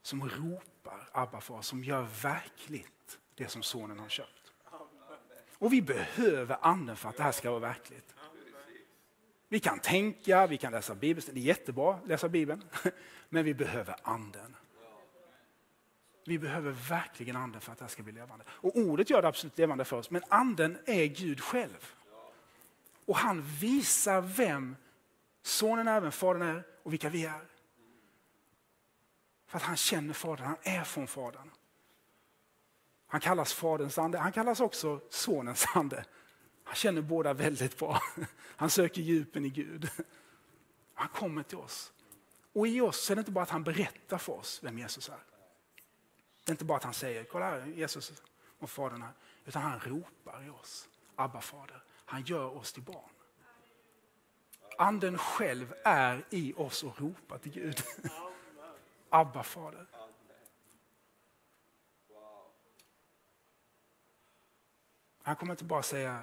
Som 0.03 0.29
ropar 0.29 1.09
Abba 1.13 1.41
far, 1.41 1.63
som 1.63 1.85
gör 1.85 2.03
verkligt 2.23 3.19
det 3.35 3.49
som 3.49 3.63
sonen 3.63 3.99
har 3.99 4.09
köpt. 4.09 4.53
Och 5.59 5.73
vi 5.73 5.83
behöver 5.83 6.59
anden 6.61 6.97
för 6.97 7.09
att 7.09 7.17
det 7.17 7.23
här 7.23 7.33
ska 7.33 7.51
vara 7.51 7.61
verkligt. 7.61 8.15
Vi 9.53 9.61
kan 9.61 9.79
tänka, 9.79 10.47
vi 10.47 10.59
kan 10.59 10.73
läsa 10.73 10.95
Bibeln, 10.95 11.27
det 11.33 11.41
är 11.41 11.43
jättebra 11.43 11.95
att 11.95 12.09
läsa 12.09 12.29
Bibeln. 12.29 12.65
Men 13.29 13.45
vi 13.45 13.55
behöver 13.55 13.97
anden. 14.03 14.57
Vi 16.25 16.39
behöver 16.39 16.71
verkligen 16.71 17.37
anden 17.37 17.61
för 17.61 17.73
att 17.73 17.79
det 17.79 17.85
här 17.85 17.91
ska 17.91 18.03
bli 18.03 18.13
levande. 18.13 18.45
Och 18.49 18.77
ordet 18.77 19.11
gör 19.11 19.23
det 19.23 19.29
absolut 19.29 19.59
levande 19.59 19.85
för 19.85 19.97
oss, 19.97 20.11
men 20.11 20.23
anden 20.29 20.79
är 20.87 21.05
Gud 21.05 21.41
själv. 21.41 21.95
Och 23.07 23.17
han 23.17 23.43
visar 23.43 24.21
vem 24.21 24.77
sonen 25.43 25.89
är, 25.89 26.01
vem 26.01 26.13
fadern 26.13 26.43
är 26.43 26.67
och 26.83 26.93
vilka 26.93 27.09
vi 27.09 27.25
är. 27.25 27.45
För 29.47 29.57
att 29.57 29.63
han 29.63 29.77
känner 29.77 30.15
fadern, 30.15 30.47
han 30.47 30.57
är 30.63 30.85
från 30.85 31.07
fadern. 31.07 31.51
Han 33.07 33.21
kallas 33.21 33.53
faderns 33.53 33.99
ande, 33.99 34.19
han 34.19 34.33
kallas 34.33 34.61
också 34.61 35.01
sonens 35.11 35.67
ande. 35.75 36.05
Han 36.71 36.77
känner 36.77 37.03
båda 37.03 37.33
väldigt 37.33 37.79
bra. 37.79 38.03
Han 38.57 38.71
söker 38.71 39.03
djupen 39.03 39.45
i 39.45 39.49
Gud. 39.49 39.91
Han 40.95 41.09
kommer 41.09 41.43
till 41.43 41.59
oss. 41.59 41.93
Och 42.53 42.67
i 42.67 42.81
oss 42.81 43.11
är 43.11 43.15
det 43.15 43.19
inte 43.19 43.31
bara 43.31 43.43
att 43.43 43.51
han 43.51 43.65
berättar 43.65 44.19
för 44.19 44.33
oss 44.33 44.61
vem 44.63 44.79
Jesus 44.79 45.09
är. 45.09 45.19
Det 46.45 46.51
är 46.51 46.53
inte 46.53 46.65
bara 46.65 46.79
att 46.79 46.85
han 46.85 46.95
säger, 46.95 47.25
kolla 47.25 47.45
här, 47.45 47.67
Jesus 47.67 48.23
och 48.59 48.71
Fadern 48.71 49.03
här. 49.03 49.13
Utan 49.45 49.63
han 49.63 49.81
ropar 49.81 50.47
i 50.47 50.51
oss, 50.51 50.89
Abba 51.15 51.41
fader. 51.41 51.83
Han 52.05 52.23
gör 52.23 52.57
oss 52.57 52.73
till 52.73 52.83
barn. 52.83 53.11
Anden 54.79 55.19
själv 55.19 55.75
är 55.85 56.25
i 56.31 56.55
oss 56.57 56.85
och 56.85 57.01
ropar 57.01 57.39
till 57.39 57.53
Gud. 57.53 57.83
Abba 59.09 59.43
fader. 59.43 59.87
Han 65.23 65.37
kommer 65.37 65.53
inte 65.53 65.65
bara 65.65 65.83
säga, 65.83 66.23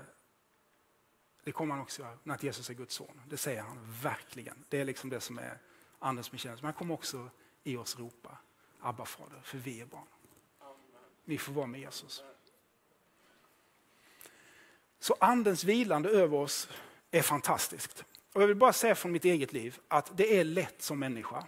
det 1.47 1.51
kommer 1.51 1.75
han 1.75 1.83
också 1.83 2.01
göra, 2.01 2.33
att 2.33 2.43
Jesus 2.43 2.69
är 2.69 2.73
Guds 2.73 2.95
son. 2.95 3.21
Det 3.29 3.37
säger 3.37 3.61
han 3.61 3.77
verkligen. 4.01 4.63
Det 4.69 4.81
är 4.81 4.85
liksom 4.85 5.09
det 5.09 5.19
som 5.19 5.39
är 5.39 5.57
andens 5.99 6.31
bekännelse. 6.31 6.61
Men 6.61 6.67
han 6.67 6.73
kommer 6.73 6.93
också 6.93 7.29
i 7.63 7.77
oss 7.77 7.99
ropa, 7.99 8.37
Abba 8.79 9.05
fader, 9.05 9.41
för 9.43 9.57
vi 9.57 9.81
är 9.81 9.85
barn. 9.85 10.07
Vi 11.25 11.37
får 11.37 11.53
vara 11.53 11.67
med 11.67 11.81
Jesus. 11.81 12.23
Så 14.99 15.15
andens 15.19 15.63
vilande 15.63 16.09
över 16.09 16.37
oss 16.37 16.69
är 17.11 17.21
fantastiskt. 17.21 18.03
Och 18.33 18.41
jag 18.41 18.47
vill 18.47 18.57
bara 18.57 18.73
säga 18.73 18.95
från 18.95 19.11
mitt 19.11 19.25
eget 19.25 19.53
liv 19.53 19.79
att 19.87 20.17
det 20.17 20.39
är 20.39 20.43
lätt 20.43 20.81
som 20.81 20.99
människa 20.99 21.47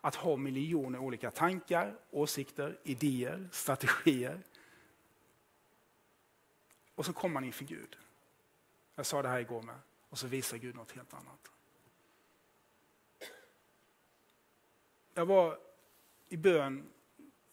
att 0.00 0.14
ha 0.14 0.36
miljoner 0.36 0.98
olika 0.98 1.30
tankar, 1.30 1.98
åsikter, 2.10 2.78
idéer, 2.82 3.48
strategier. 3.52 4.42
Och 6.94 7.06
så 7.06 7.12
kommer 7.12 7.34
man 7.34 7.44
inför 7.44 7.64
Gud. 7.64 7.96
Jag 9.00 9.06
sa 9.06 9.22
det 9.22 9.28
här 9.28 9.40
igår 9.40 9.62
med. 9.62 9.74
Och 10.08 10.18
så 10.18 10.26
visar 10.26 10.56
Gud 10.56 10.74
något 10.74 10.92
helt 10.92 11.14
annat. 11.14 11.50
Jag 15.14 15.26
var 15.26 15.58
i 16.28 16.36
bön, 16.36 16.90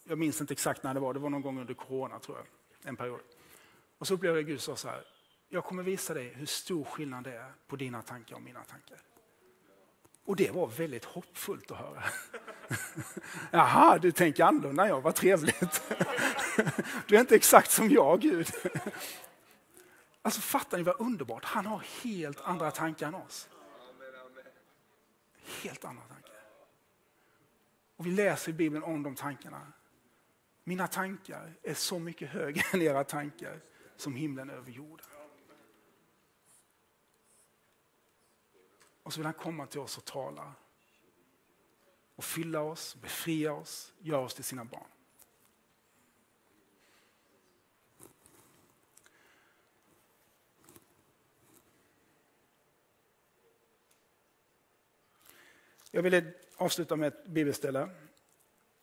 jag 0.03 0.17
minns 0.17 0.41
inte 0.41 0.53
exakt 0.53 0.83
när 0.83 0.93
det 0.93 0.99
var, 0.99 1.13
det 1.13 1.19
var 1.19 1.29
någon 1.29 1.41
gång 1.41 1.59
under 1.59 1.73
corona 1.73 2.19
tror 2.19 2.37
jag, 2.37 2.45
en 2.89 2.95
period. 2.95 3.19
Och 3.97 4.07
så 4.07 4.13
upplevde 4.13 4.39
jag 4.39 4.47
Gud 4.47 4.61
sa 4.61 4.75
så 4.75 4.87
här, 4.87 5.05
jag 5.49 5.63
kommer 5.63 5.83
visa 5.83 6.13
dig 6.13 6.33
hur 6.33 6.45
stor 6.45 6.83
skillnad 6.83 7.23
det 7.23 7.33
är 7.33 7.51
på 7.67 7.75
dina 7.75 8.01
tankar 8.01 8.35
och 8.35 8.41
mina 8.41 8.63
tankar. 8.63 8.97
Och 10.25 10.35
det 10.35 10.51
var 10.51 10.67
väldigt 10.67 11.05
hoppfullt 11.05 11.71
att 11.71 11.77
höra. 11.77 12.03
Jaha, 13.51 13.97
du 13.97 14.11
tänker 14.11 14.43
annorlunda 14.43 14.87
jag, 14.87 15.01
vad 15.01 15.15
trevligt. 15.15 15.81
Du 17.07 17.15
är 17.15 17.19
inte 17.19 17.35
exakt 17.35 17.71
som 17.71 17.89
jag, 17.89 18.21
Gud. 18.21 18.47
Alltså 20.27 20.41
fattar 20.41 20.77
ni 20.77 20.83
vad 20.83 21.01
underbart? 21.01 21.45
Han 21.45 21.65
har 21.65 21.79
helt 22.03 22.41
andra 22.41 22.71
tankar 22.71 23.07
än 23.07 23.15
oss. 23.15 23.49
Helt 25.63 25.85
andra 25.85 26.03
tankar. 26.03 26.35
Och 27.95 28.05
vi 28.05 28.11
läser 28.11 28.49
i 28.49 28.53
Bibeln 28.53 28.83
om 28.83 29.03
de 29.03 29.15
tankarna. 29.15 29.73
Mina 30.63 30.87
tankar 30.87 31.53
är 31.63 31.73
så 31.73 31.99
mycket 31.99 32.29
högre 32.29 32.61
än 32.73 32.81
era 32.81 33.03
tankar 33.03 33.61
som 33.95 34.15
himlen 34.15 34.49
över 34.49 34.71
jorden. 34.71 35.05
Och 39.03 39.13
så 39.13 39.19
vill 39.19 39.25
han 39.25 39.33
komma 39.33 39.65
till 39.65 39.79
oss 39.79 39.97
och 39.97 40.05
tala. 40.05 40.53
Och 42.15 42.23
fylla 42.23 42.61
oss, 42.61 42.95
befria 42.95 43.53
oss, 43.53 43.93
göra 43.99 44.21
oss 44.21 44.33
till 44.33 44.43
sina 44.43 44.65
barn. 44.65 44.96
Jag 55.97 56.03
vill 56.03 56.31
avsluta 56.57 56.95
med 56.95 57.07
ett 57.07 57.25
bibelställe 57.25 57.89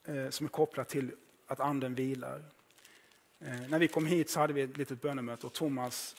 eh, 0.05 0.31
som 0.31 0.46
är 0.46 0.50
kopplat 0.50 0.88
till 0.88 1.12
att 1.46 1.61
anden 1.61 1.94
vilar. 1.94 2.44
Eh, 3.38 3.68
när 3.68 3.79
vi 3.79 3.88
kom 3.88 4.07
hit 4.07 4.31
så 4.31 4.40
hade 4.40 4.53
vi 4.53 4.62
ett 4.62 4.77
litet 4.77 5.00
bönemöte 5.03 5.46
och 5.46 5.53
Thomas 5.53 6.16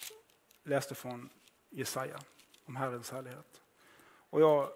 läste 0.64 0.96
från 0.96 1.30
Jesaja 1.70 2.20
om 2.66 2.76
Herrens 2.76 3.12
härlighet. 3.12 3.62
Och 4.06 4.42
jag 4.42 4.70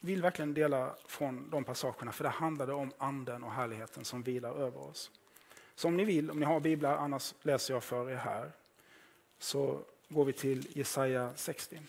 vill 0.00 0.22
verkligen 0.22 0.54
dela 0.54 0.94
från 1.06 1.50
de 1.50 1.64
passagerna 1.64 2.12
för 2.12 2.24
det 2.24 2.30
handlade 2.30 2.72
om 2.72 2.92
anden 2.98 3.44
och 3.44 3.52
härligheten 3.52 4.04
som 4.04 4.22
vilar 4.22 4.54
över 4.54 4.80
oss. 4.80 5.10
Så 5.74 5.88
om 5.88 5.96
ni 5.96 6.04
vill, 6.04 6.30
om 6.30 6.40
ni 6.40 6.46
har 6.46 6.60
biblar, 6.60 6.96
annars 6.96 7.34
läser 7.42 7.74
jag 7.74 7.84
för 7.84 8.10
er 8.10 8.16
här, 8.16 8.52
så 9.38 9.80
går 10.08 10.24
vi 10.24 10.32
till 10.32 10.66
Jesaja 10.70 11.32
60. 11.36 11.80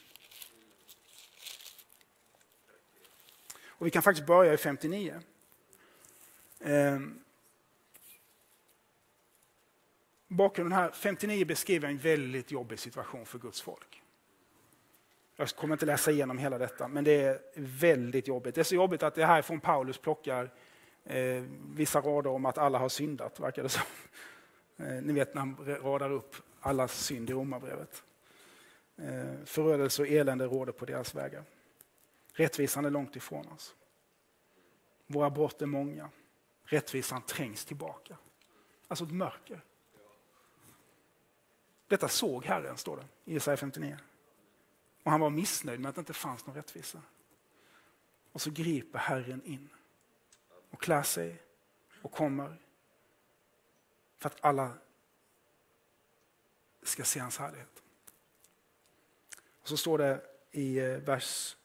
Och 3.83 3.87
vi 3.87 3.91
kan 3.91 4.01
faktiskt 4.01 4.27
börja 4.27 4.53
i 4.53 4.57
59. 4.57 5.19
Ehm. 6.63 7.19
Bakgrunden 10.27 10.77
här, 10.77 10.91
59 10.91 11.45
beskriver 11.45 11.87
en 11.87 11.97
väldigt 11.97 12.51
jobbig 12.51 12.79
situation 12.79 13.25
för 13.25 13.39
Guds 13.39 13.61
folk. 13.61 14.01
Jag 15.35 15.49
kommer 15.49 15.75
inte 15.75 15.85
läsa 15.85 16.11
igenom 16.11 16.37
hela 16.37 16.57
detta, 16.57 16.87
men 16.87 17.03
det 17.03 17.21
är 17.21 17.39
väldigt 17.55 18.27
jobbigt. 18.27 18.55
Det 18.55 18.61
är 18.61 18.63
så 18.63 18.75
jobbigt 18.75 19.03
att 19.03 19.15
det 19.15 19.25
här 19.25 19.41
från 19.41 19.59
Paulus 19.59 19.97
plockar 19.97 20.53
eh, 21.03 21.43
vissa 21.75 22.01
rader 22.01 22.29
om 22.29 22.45
att 22.45 22.57
alla 22.57 22.77
har 22.77 22.89
syndat, 22.89 23.39
verkar 23.39 23.63
det 23.63 23.69
som. 23.69 23.83
Eh, 24.77 25.01
ni 25.01 25.13
vet 25.13 25.33
när 25.33 25.39
han 25.39 25.79
radar 25.83 26.11
upp 26.11 26.35
allas 26.59 27.05
synd 27.05 27.29
i 27.29 27.33
Romarbrevet. 27.33 28.03
Eh, 28.97 29.45
förödelse 29.45 30.01
och 30.01 30.07
elände 30.07 30.45
råder 30.45 30.71
på 30.71 30.85
deras 30.85 31.15
vägar. 31.15 31.43
Rättvisan 32.33 32.85
är 32.85 32.89
långt 32.89 33.15
ifrån 33.15 33.47
oss. 33.47 33.75
Våra 35.07 35.29
brott 35.29 35.61
är 35.61 35.65
många. 35.65 36.09
Rättvisan 36.63 37.21
trängs 37.21 37.65
tillbaka. 37.65 38.17
Alltså 38.87 39.05
ett 39.05 39.11
mörker. 39.11 39.63
Detta 41.87 42.07
såg 42.07 42.45
Herren, 42.45 42.77
står 42.77 42.97
det 42.97 43.31
i 43.31 43.33
Jesaja 43.33 43.57
59. 43.57 43.97
Och 45.03 45.11
han 45.11 45.19
var 45.19 45.29
missnöjd 45.29 45.79
med 45.79 45.89
att 45.89 45.95
det 45.95 45.99
inte 45.99 46.13
fanns 46.13 46.45
någon 46.45 46.55
rättvisa. 46.55 47.01
Och 48.31 48.41
så 48.41 48.51
griper 48.51 48.99
Herren 48.99 49.43
in 49.45 49.69
och 50.69 50.81
klär 50.81 51.03
sig 51.03 51.41
och 52.01 52.11
kommer 52.11 52.57
för 54.17 54.29
att 54.29 54.45
alla 54.45 54.73
ska 56.83 57.03
se 57.03 57.19
hans 57.19 57.37
härlighet. 57.37 57.83
Och 59.61 59.67
så 59.67 59.77
står 59.77 59.97
det 59.97 60.25
i 60.51 60.77
eh, 60.77 60.97
vers 60.97 61.57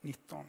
19. 0.00 0.46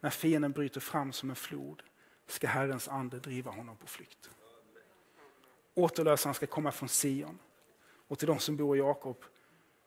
När 0.00 0.10
fienden 0.10 0.52
bryter 0.52 0.80
fram 0.80 1.12
som 1.12 1.30
en 1.30 1.36
flod 1.36 1.82
ska 2.26 2.46
Herrens 2.46 2.88
ande 2.88 3.18
driva 3.18 3.50
honom 3.50 3.76
på 3.76 3.86
flykt. 3.86 4.30
Återlösaren 5.74 6.34
ska 6.34 6.46
komma 6.46 6.72
från 6.72 6.88
Sion 6.88 7.38
och 8.08 8.18
till 8.18 8.28
de 8.28 8.38
som 8.38 8.56
bor 8.56 8.76
i 8.76 8.78
Jakob 8.78 9.24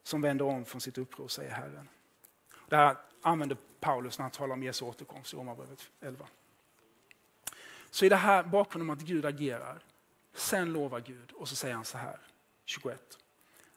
som 0.04 0.22
vänder 0.22 0.46
om 0.46 0.66
från 0.66 0.82
sitt 0.82 0.98
uppror, 0.98 1.28
säger 1.28 1.52
Herren. 1.52 1.90
Det 2.70 2.76
här 2.76 2.98
använder 3.22 3.58
Paulus 3.80 4.18
när 4.18 4.24
han 4.24 4.32
talar 4.32 4.54
om 4.54 4.64
Jesu 4.64 4.86
återkomst 4.86 5.34
i 5.34 5.38
Romarbrevet 5.38 5.92
11. 6.00 6.28
Så 7.90 8.06
i 8.06 8.10
det 8.10 8.16
här 8.16 8.44
bakgrunden 8.44 8.90
om 8.90 8.98
att 8.98 9.04
Gud 9.04 9.26
agerar, 9.26 9.84
sen 10.34 10.74
lovar 10.74 11.00
Gud 11.00 11.32
och 11.32 11.50
så 11.50 11.56
säger 11.56 11.76
han 11.76 11.86
så 11.86 11.98
här, 11.98 12.20
21. 12.66 13.18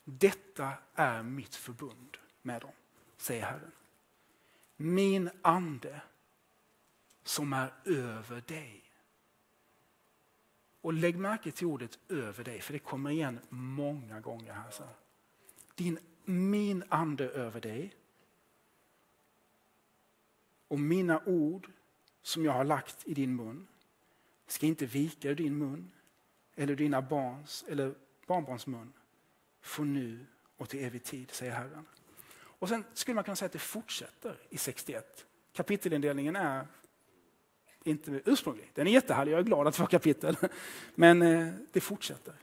Detta 0.05 0.73
är 0.94 1.23
mitt 1.23 1.55
förbund 1.55 2.16
med 2.42 2.61
dem, 2.61 2.73
säger 3.16 3.42
Herren. 3.42 3.73
Min 4.76 5.30
ande 5.42 6.02
som 7.22 7.52
är 7.52 7.72
över 7.84 8.40
dig. 8.40 8.84
Och 10.80 10.92
lägg 10.92 11.18
märke 11.18 11.50
till 11.50 11.66
ordet 11.66 11.98
över 12.08 12.44
dig, 12.44 12.60
för 12.60 12.72
det 12.72 12.78
kommer 12.78 13.10
igen 13.10 13.40
många 13.48 14.20
gånger 14.20 14.52
här. 14.52 14.70
Så. 14.70 14.84
Din, 15.74 15.98
min 16.24 16.84
ande 16.88 17.28
över 17.28 17.60
dig 17.60 17.94
och 20.68 20.80
mina 20.80 21.20
ord 21.26 21.70
som 22.22 22.44
jag 22.44 22.52
har 22.52 22.64
lagt 22.64 23.06
i 23.06 23.14
din 23.14 23.37
mun 23.37 23.66
ska 24.46 24.66
inte 24.66 24.87
vika 24.87 25.30
ur 25.30 25.34
din 25.34 25.58
mun 25.58 25.90
eller 26.54 26.76
dina 26.76 27.02
barns 27.02 27.64
eller 27.68 27.94
barnbarns 28.26 28.66
mun 28.66 28.92
från 29.60 29.92
nu 29.92 30.26
och 30.56 30.68
till 30.68 30.84
evig 30.84 31.04
tid, 31.04 31.30
säger 31.30 31.52
Herren. 31.52 31.87
Och 32.59 32.69
sen 32.69 32.85
skulle 32.95 33.14
man 33.14 33.25
kunna 33.25 33.37
säga 33.37 33.47
att 33.47 33.53
det 33.53 33.59
fortsätter 33.59 34.38
i 34.51 34.59
61. 34.59 35.27
Kapitelindelningen 35.53 36.37
är 36.37 36.67
inte 37.85 38.21
ursprunglig. 38.25 38.71
Den 38.75 38.87
är 38.87 38.90
jättehärlig, 38.90 39.33
jag 39.33 39.38
är 39.38 39.45
glad 39.45 39.67
att 39.67 39.77
få 39.77 39.87
kapitel. 39.87 40.37
Men 40.95 41.23
eh, 41.23 41.53
det 41.73 41.81
fortsätter. 41.81 42.35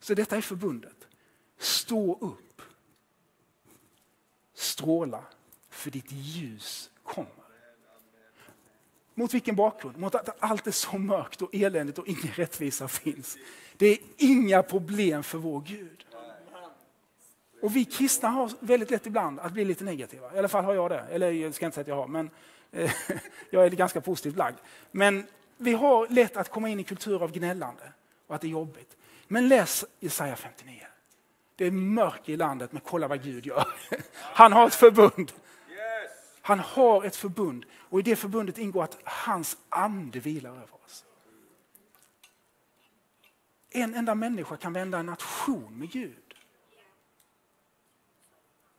Så 0.00 0.14
detta 0.14 0.36
är 0.36 0.40
förbundet. 0.40 1.08
Stå 1.58 2.18
upp. 2.20 2.62
Stråla, 4.54 5.24
för 5.70 5.90
ditt 5.90 6.12
ljus 6.12 6.90
kommer. 7.02 7.42
Mot 9.14 9.34
vilken 9.34 9.56
bakgrund? 9.56 9.98
Mot 9.98 10.14
att 10.14 10.42
allt 10.42 10.66
är 10.66 10.70
så 10.70 10.98
mörkt 10.98 11.42
och 11.42 11.54
eländigt 11.54 11.98
och 11.98 12.08
ingen 12.08 12.32
rättvisa 12.34 12.88
finns. 12.88 13.38
Det 13.76 13.86
är 13.86 13.98
inga 14.16 14.62
problem 14.62 15.22
för 15.22 15.38
vår 15.38 15.60
Gud. 15.60 16.06
Och 17.62 17.76
vi 17.76 17.84
kristna 17.84 18.28
har 18.28 18.50
väldigt 18.60 18.90
lätt 18.90 19.06
ibland 19.06 19.40
att 19.40 19.52
bli 19.52 19.64
lite 19.64 19.84
negativa. 19.84 20.34
I 20.34 20.38
alla 20.38 20.48
fall 20.48 20.64
har 20.64 20.74
jag 20.74 20.90
det. 20.90 21.04
Eller 21.10 21.30
jag 21.30 21.54
ska 21.54 21.66
inte 21.66 21.74
säga 21.74 21.82
att 21.82 21.88
jag 21.88 21.96
har, 21.96 22.06
men 22.06 22.30
eh, 22.72 22.90
jag 23.50 23.64
är 23.64 23.70
ganska 23.70 24.00
positivt 24.00 24.36
lagd. 24.36 24.56
Men 24.90 25.26
vi 25.56 25.72
har 25.72 26.08
lätt 26.08 26.36
att 26.36 26.48
komma 26.48 26.68
in 26.68 26.80
i 26.80 26.84
kultur 26.84 27.22
av 27.22 27.32
gnällande 27.32 27.92
och 28.26 28.34
att 28.34 28.40
det 28.40 28.46
är 28.46 28.50
jobbigt. 28.50 28.96
Men 29.28 29.48
läs 29.48 29.84
Jesaja 30.00 30.36
59. 30.36 30.74
Det 31.56 31.66
är 31.66 31.70
mörker 31.70 32.32
i 32.32 32.36
landet, 32.36 32.72
men 32.72 32.82
kolla 32.84 33.08
vad 33.08 33.22
Gud 33.22 33.46
gör. 33.46 33.66
Han 34.12 34.52
har 34.52 34.66
ett 34.66 34.74
förbund. 34.74 35.32
Han 36.40 36.58
har 36.58 37.04
ett 37.04 37.16
förbund 37.16 37.64
och 37.74 38.00
i 38.00 38.02
det 38.02 38.16
förbundet 38.16 38.58
ingår 38.58 38.84
att 38.84 38.98
hans 39.04 39.56
ande 39.68 40.20
vilar 40.20 40.50
över 40.50 40.74
oss. 40.84 41.04
En 43.70 43.94
enda 43.94 44.14
människa 44.14 44.56
kan 44.56 44.72
vända 44.72 44.98
en 44.98 45.06
nation 45.06 45.78
med 45.78 45.90
Gud. 45.90 46.21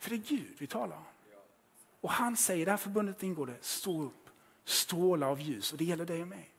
För 0.03 0.09
det 0.09 0.15
är 0.15 0.37
Gud 0.37 0.55
vi 0.57 0.67
talar 0.67 0.95
om. 0.95 1.03
Och 2.01 2.09
han 2.09 2.37
säger, 2.37 2.61
i 2.61 2.65
det 2.65 2.71
här 2.71 2.77
förbundet 2.77 3.23
ingår 3.23 3.45
det, 3.45 3.57
stå 3.61 4.03
upp, 4.03 4.29
stråla 4.65 5.27
av 5.27 5.41
ljus. 5.41 5.71
Och 5.71 5.77
det 5.77 5.85
gäller 5.85 6.05
dig 6.05 6.21
och 6.21 6.27
mig. 6.27 6.49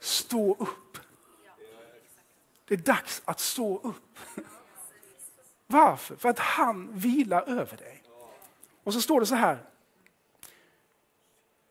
Stå 0.00 0.54
upp. 0.54 0.98
Det 2.64 2.74
är 2.74 2.78
dags 2.78 3.22
att 3.24 3.40
stå 3.40 3.78
upp. 3.78 4.18
Varför? 5.66 6.16
För 6.16 6.28
att 6.28 6.38
han 6.38 6.98
vilar 6.98 7.42
över 7.42 7.76
dig. 7.76 8.02
Och 8.82 8.92
så 8.92 9.00
står 9.00 9.20
det 9.20 9.26
så 9.26 9.34
här. 9.34 9.64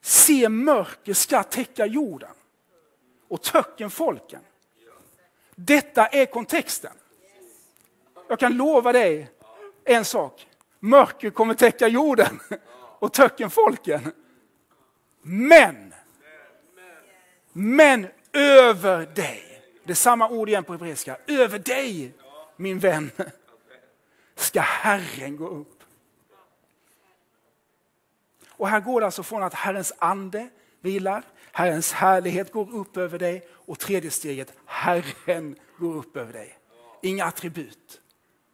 Se 0.02 0.50
mörker 0.50 1.14
ska 1.14 1.44
täcka 1.44 1.86
jorden 1.86 2.34
och 3.28 3.42
töcken 3.42 3.90
folken. 3.90 4.42
Detta 5.56 6.08
är 6.08 6.26
kontexten. 6.26 6.94
Jag 8.28 8.40
kan 8.40 8.58
lova 8.58 8.92
dig 8.92 9.32
en 9.84 10.06
sak. 10.06 10.48
Mörker 10.84 11.30
kommer 11.30 11.54
täcka 11.54 11.88
jorden 11.88 12.40
och 13.00 13.14
töcken 13.14 13.50
folken. 13.50 14.12
Men, 15.22 15.94
men 17.54 18.08
över 18.34 19.06
dig, 19.06 19.64
det 19.84 19.92
är 19.92 19.96
samma 19.96 20.30
ord 20.30 20.50
igen 20.50 20.64
på 20.64 20.72
hebreiska, 20.72 21.18
över 21.28 21.60
dig 21.60 22.14
min 22.56 22.80
vän 22.80 23.12
ska 24.36 24.62
Herren 24.62 25.38
gå 25.38 25.48
upp. 25.48 25.84
Och 28.50 28.68
här 28.68 28.80
går 28.80 29.00
det 29.00 29.06
alltså 29.06 29.24
från 29.24 29.44
att 29.44 29.54
Herrens 29.54 29.94
ande 29.98 30.50
vilar, 30.82 31.24
Herrens 31.52 31.92
härlighet 31.92 32.52
går 32.52 32.74
upp 32.76 32.98
över 32.98 33.20
dig 33.20 33.48
och 33.52 33.80
tredje 33.80 34.12
steget, 34.12 34.54
Herren 34.66 35.56
går 35.78 35.96
upp 35.96 36.18
över 36.18 36.34
dig. 36.34 36.58
Inga 37.02 37.26
attribut 37.26 38.02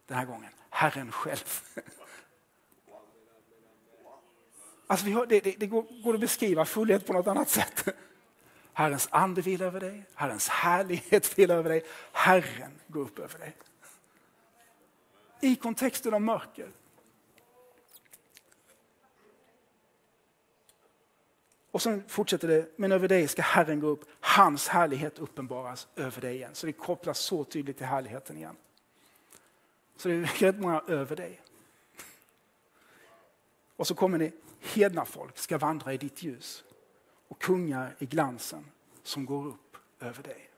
den 0.06 0.18
här 0.18 0.24
gången, 0.24 0.50
Herren 0.70 1.12
själv. 1.12 1.62
Alltså 4.90 5.06
vi 5.06 5.12
har, 5.12 5.26
det, 5.26 5.40
det, 5.40 5.54
det 5.58 5.66
går, 5.66 6.02
går, 6.02 6.14
att 6.14 6.20
beskriva 6.20 6.64
fullhet 6.64 7.06
på 7.06 7.12
något 7.12 7.26
annat 7.26 7.48
sätt. 7.48 7.88
Herrens 8.72 9.08
ande 9.10 9.40
vilar 9.40 9.66
över 9.66 9.80
dig, 9.80 10.04
Herrens 10.14 10.48
härlighet 10.48 11.38
vilar 11.38 11.56
över 11.56 11.70
dig, 11.70 11.84
Herren 12.12 12.70
går 12.86 13.00
upp 13.00 13.18
över 13.18 13.38
dig. 13.38 13.56
I 15.40 15.56
kontexten 15.56 16.14
av 16.14 16.20
mörker. 16.20 16.68
Och 21.70 21.82
sen 21.82 22.04
fortsätter 22.08 22.48
det, 22.48 22.68
men 22.76 22.92
över 22.92 23.08
dig 23.08 23.28
ska 23.28 23.42
Herren 23.42 23.80
gå 23.80 23.86
upp, 23.86 24.04
hans 24.20 24.68
härlighet 24.68 25.18
uppenbaras 25.18 25.88
över 25.96 26.20
dig 26.20 26.34
igen. 26.34 26.54
Så 26.54 26.66
det 26.66 26.72
kopplas 26.72 27.18
så 27.18 27.44
tydligt 27.44 27.76
till 27.76 27.86
härligheten 27.86 28.36
igen. 28.36 28.56
Så 29.96 30.08
det 30.08 30.14
är 30.14 30.24
rätt 30.24 30.58
många 30.58 30.82
över 30.86 31.16
dig. 31.16 31.40
Och 33.76 33.86
så 33.86 33.94
kommer 33.94 34.18
ni 34.18 34.32
hedna 34.60 35.04
folk 35.04 35.38
ska 35.38 35.58
vandra 35.58 35.94
i 35.94 35.96
ditt 35.96 36.22
ljus 36.22 36.64
och 37.28 37.42
kungar 37.42 37.96
i 37.98 38.06
glansen 38.06 38.64
som 39.02 39.26
går 39.26 39.46
upp 39.46 39.76
över 40.00 40.22
dig. 40.22 40.50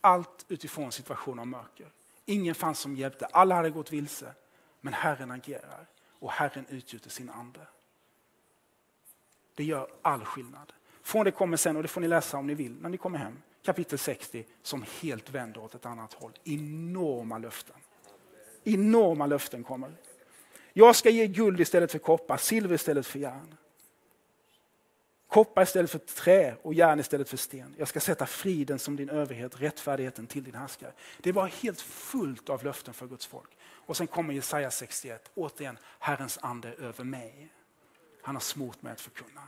Allt 0.00 0.44
utifrån 0.48 0.92
situation 0.92 1.38
av 1.38 1.46
mörker. 1.46 1.92
Ingen 2.24 2.54
fanns 2.54 2.78
som 2.78 2.96
hjälpte, 2.96 3.26
alla 3.26 3.54
hade 3.54 3.70
gått 3.70 3.92
vilse. 3.92 4.34
Men 4.80 4.92
Herren 4.92 5.30
agerar 5.30 5.86
och 6.18 6.30
Herren 6.30 6.66
utgjuter 6.68 7.10
sin 7.10 7.30
ande. 7.30 7.60
Det 9.54 9.64
gör 9.64 9.90
all 10.02 10.24
skillnad. 10.24 10.72
Från 11.02 11.24
det 11.24 11.30
kommer 11.30 11.56
sen, 11.56 11.76
och 11.76 11.82
det 11.82 11.88
får 11.88 12.00
ni 12.00 12.08
läsa 12.08 12.38
om 12.38 12.46
ni 12.46 12.54
vill 12.54 12.76
när 12.80 12.88
ni 12.88 12.96
kommer 12.96 13.18
hem, 13.18 13.42
kapitel 13.62 13.98
60 13.98 14.44
som 14.62 14.84
helt 15.00 15.30
vänder 15.30 15.60
åt 15.60 15.74
ett 15.74 15.86
annat 15.86 16.12
håll. 16.12 16.32
Enorma 16.44 17.38
löften. 17.38 17.76
Enorma 18.64 19.26
löften 19.26 19.64
kommer. 19.64 19.92
Jag 20.78 20.96
ska 20.96 21.10
ge 21.10 21.26
guld 21.26 21.60
istället 21.60 21.92
för 21.92 21.98
koppar, 21.98 22.36
silver 22.36 22.74
istället 22.74 23.06
för 23.06 23.18
järn. 23.18 23.54
Koppar 25.28 25.62
istället 25.62 25.90
för 25.90 25.98
trä 25.98 26.56
och 26.62 26.74
järn 26.74 27.00
istället 27.00 27.28
för 27.28 27.36
sten. 27.36 27.74
Jag 27.78 27.88
ska 27.88 28.00
sätta 28.00 28.26
friden 28.26 28.78
som 28.78 28.96
din 28.96 29.08
överhet, 29.10 29.60
rättfärdigheten 29.60 30.26
till 30.26 30.44
din 30.44 30.54
härskare. 30.54 30.92
Det 31.20 31.32
var 31.32 31.46
helt 31.46 31.80
fullt 31.80 32.48
av 32.48 32.64
löften 32.64 32.94
för 32.94 33.06
Guds 33.06 33.26
folk. 33.26 33.50
Och 33.60 33.96
sen 33.96 34.06
kommer 34.06 34.34
Jesaja 34.34 34.70
61, 34.70 35.30
återigen 35.34 35.78
Herrens 35.98 36.38
ande 36.42 36.72
över 36.72 37.04
mig. 37.04 37.48
Han 38.22 38.36
har 38.36 38.40
smort 38.40 38.82
mig 38.82 38.92
att 38.92 39.00
förkunna. 39.00 39.42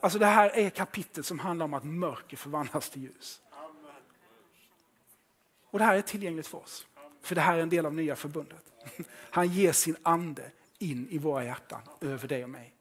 Alltså 0.00 0.18
det 0.18 0.26
här 0.26 0.50
är 0.50 0.70
kapitel 0.70 1.24
som 1.24 1.38
handlar 1.38 1.64
om 1.64 1.74
att 1.74 1.84
mörker 1.84 2.36
förvandlas 2.36 2.90
till 2.90 3.02
ljus. 3.02 3.40
Och 5.70 5.78
det 5.78 5.84
här 5.84 5.96
är 5.96 6.02
tillgängligt 6.02 6.46
för 6.46 6.58
oss. 6.58 6.86
För 7.22 7.34
det 7.34 7.40
här 7.40 7.58
är 7.58 7.62
en 7.62 7.68
del 7.68 7.86
av 7.86 7.94
nya 7.94 8.16
förbundet. 8.16 8.72
Han 9.10 9.48
ger 9.48 9.72
sin 9.72 9.96
ande 10.02 10.50
in 10.78 11.08
i 11.08 11.18
våra 11.18 11.44
hjärtan, 11.44 11.82
över 12.00 12.28
dig 12.28 12.44
och 12.44 12.50
mig. 12.50 12.74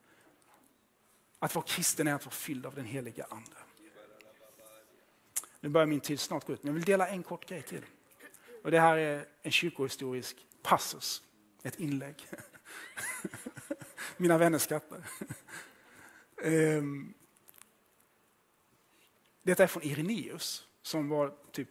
Att 1.40 1.56
vara 1.56 1.66
kristen 1.66 2.08
är 2.08 2.14
att 2.14 2.26
vara 2.26 2.34
fylld 2.34 2.66
av 2.66 2.76
den 2.76 2.86
heliga 2.86 3.28
ande. 3.30 3.58
Nu 5.60 5.70
börjar 5.70 5.88
min 5.88 6.00
tid 6.00 6.20
snart 6.20 6.46
gå 6.46 6.54
ut, 6.54 6.64
men 6.64 6.68
jag 6.68 6.74
vill 6.74 6.84
dela 6.84 7.08
en 7.08 7.24
kort 7.24 7.50
grej 7.50 7.62
till. 7.62 7.86
Och 8.64 8.72
det 8.72 8.80
här 8.80 8.98
är 8.98 9.26
en 9.42 9.52
kyrkohistorisk 9.52 10.38
passus, 10.62 11.22
ett 11.64 11.80
inlägg. 11.80 12.16
Mina 14.18 14.38
vänner 14.38 14.58
skrattar. 14.58 15.04
Ehm, 16.44 17.14
detta 19.42 19.64
är 19.64 19.68
från 19.68 19.84
Ireneus 19.84 20.68
som 20.82 21.10
var 21.10 21.34
typ 21.52 21.70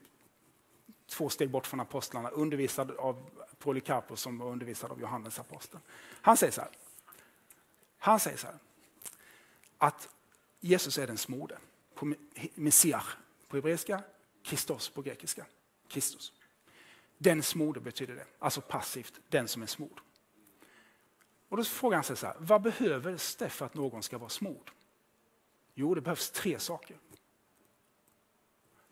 två 1.08 1.28
steg 1.28 1.50
bort 1.50 1.66
från 1.66 1.80
apostlarna, 1.80 2.28
undervisad 2.28 2.90
av 2.90 3.30
Polycarpus 3.58 4.20
som 4.20 4.38
var 4.38 4.46
undervisad 4.46 4.90
av 4.90 5.00
Johannes 5.00 5.38
aposteln. 5.38 5.82
Han 6.20 6.36
säger 6.36 6.52
så 6.52 6.60
här. 6.60 6.70
Han 7.98 8.20
säger 8.20 8.36
så 8.36 8.46
här, 8.46 8.56
att 9.78 10.08
Jesus 10.60 10.98
är 10.98 11.06
den 11.06 11.18
smorde. 11.18 11.58
På 11.94 12.14
Messiah 12.54 13.06
på 13.48 13.56
hebreiska, 13.56 14.02
Christos 14.42 14.88
på 14.88 15.02
grekiska. 15.02 15.46
Kristus. 15.88 16.32
Den 17.18 17.42
smorde 17.42 17.80
betyder 17.80 18.14
det, 18.14 18.24
alltså 18.38 18.60
passivt, 18.60 19.20
den 19.28 19.48
som 19.48 19.62
är 19.62 19.66
smord. 19.66 20.00
Och 21.48 21.56
då 21.56 21.64
frågar 21.64 21.96
han 21.96 22.04
sig 22.04 22.16
så 22.16 22.26
här, 22.26 22.36
vad 22.38 22.62
behövs 22.62 23.36
det 23.36 23.48
för 23.48 23.66
att 23.66 23.74
någon 23.74 24.02
ska 24.02 24.18
vara 24.18 24.30
smord? 24.30 24.70
Jo, 25.74 25.94
det 25.94 26.00
behövs 26.00 26.30
tre 26.30 26.58
saker. 26.58 26.96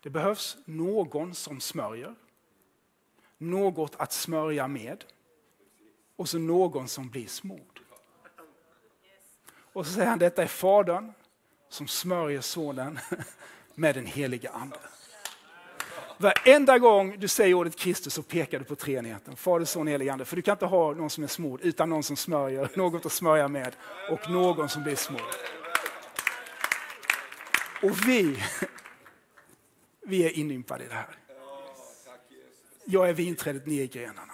Det 0.07 0.11
behövs 0.11 0.57
någon 0.65 1.33
som 1.33 1.59
smörjer, 1.59 2.15
något 3.37 3.95
att 3.95 4.13
smörja 4.13 4.67
med 4.67 5.03
och 6.15 6.29
så 6.29 6.37
någon 6.37 6.87
som 6.87 7.09
blir 7.09 7.27
smord. 7.27 7.81
Och 9.73 9.85
så 9.85 9.93
säger 9.93 10.07
han, 10.07 10.19
detta 10.19 10.43
är 10.43 10.47
Fadern 10.47 11.13
som 11.69 11.87
smörjer 11.87 12.41
Sonen 12.41 12.99
med 13.75 13.95
den 13.95 14.05
heliga 14.05 14.49
Ande. 14.49 14.77
Varenda 16.17 16.79
gång 16.79 17.19
du 17.19 17.27
säger 17.27 17.53
ordet 17.53 17.75
Kristus 17.75 18.13
så 18.13 18.23
pekar 18.23 18.59
du 18.59 18.65
på 18.65 18.75
treenigheten. 18.75 19.35
Fader, 19.35 19.65
Son, 19.65 19.87
helige 19.87 20.13
Ande. 20.13 20.25
För 20.25 20.35
du 20.35 20.41
kan 20.41 20.51
inte 20.53 20.65
ha 20.65 20.93
någon 20.93 21.09
som 21.09 21.23
är 21.23 21.27
smord 21.27 21.61
utan 21.63 21.89
någon 21.89 22.03
som 22.03 22.15
smörjer, 22.15 22.69
något 22.75 23.05
att 23.05 23.11
smörja 23.11 23.47
med 23.47 23.75
och 24.11 24.29
någon 24.29 24.69
som 24.69 24.83
blir 24.83 24.95
smord. 24.95 25.35
Och 27.83 28.07
vi, 28.07 28.43
vi 30.07 30.25
är 30.25 30.29
inympade 30.29 30.83
i 30.83 30.87
det 30.87 30.93
här. 30.93 31.17
Jag 32.85 33.09
är 33.09 33.13
vinträdet, 33.13 33.65
ni 33.65 33.81
är 33.81 33.87
grenarna. 33.87 34.33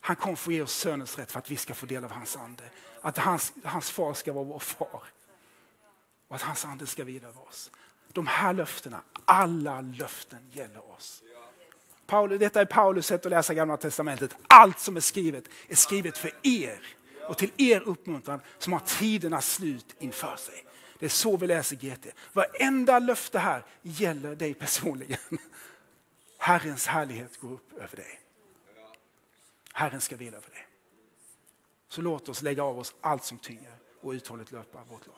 Han 0.00 0.16
kom 0.16 0.36
för 0.36 0.50
att 0.50 0.54
ge 0.54 0.62
oss 0.62 0.72
sönens 0.72 1.18
rätt 1.18 1.32
för 1.32 1.38
att 1.38 1.50
vi 1.50 1.56
ska 1.56 1.74
få 1.74 1.86
del 1.86 2.04
av 2.04 2.10
hans 2.10 2.36
ande. 2.36 2.62
Att 3.00 3.18
hans, 3.18 3.52
hans 3.64 3.90
far 3.90 4.14
ska 4.14 4.32
vara 4.32 4.44
vår 4.44 4.58
far. 4.58 5.02
Och 6.28 6.36
att 6.36 6.42
hans 6.42 6.64
ande 6.64 6.86
ska 6.86 7.04
vila 7.04 7.28
över 7.28 7.48
oss. 7.48 7.70
De 8.12 8.26
här 8.26 8.52
löftena, 8.52 9.00
alla 9.24 9.80
löften 9.80 10.50
gäller 10.52 10.90
oss. 10.90 11.22
Paulus, 12.06 12.38
detta 12.38 12.60
är 12.60 12.64
Paulus 12.64 13.06
sätt 13.06 13.26
att 13.26 13.30
läsa 13.30 13.54
gamla 13.54 13.76
testamentet. 13.76 14.36
Allt 14.46 14.78
som 14.78 14.96
är 14.96 15.00
skrivet 15.00 15.44
är 15.68 15.76
skrivet 15.76 16.18
för 16.18 16.32
er 16.42 16.80
och 17.28 17.38
till 17.38 17.52
er 17.56 17.80
uppmuntran 17.80 18.40
som 18.58 18.72
har 18.72 18.80
tidernas 18.80 19.54
slut 19.54 19.96
inför 19.98 20.36
sig. 20.36 20.64
Det 21.00 21.06
är 21.06 21.10
så 21.10 21.36
vi 21.36 21.46
läser 21.46 21.76
GT. 21.76 22.06
Varenda 22.32 22.98
löfte 22.98 23.38
här 23.38 23.64
gäller 23.82 24.34
dig 24.34 24.54
personligen. 24.54 25.18
Herrens 26.38 26.86
härlighet 26.86 27.40
går 27.40 27.52
upp 27.52 27.72
över 27.72 27.96
dig. 27.96 28.20
Herren 29.72 30.00
ska 30.00 30.16
vila 30.16 30.36
över 30.36 30.50
dig. 30.50 30.66
Så 31.88 32.02
låt 32.02 32.28
oss 32.28 32.42
lägga 32.42 32.62
av 32.62 32.78
oss 32.78 32.94
allt 33.00 33.24
som 33.24 33.38
tynger 33.38 33.74
och 34.00 34.10
uthålligt 34.10 34.52
löpa 34.52 34.84
vårt 34.84 35.06
lopp. 35.06 35.16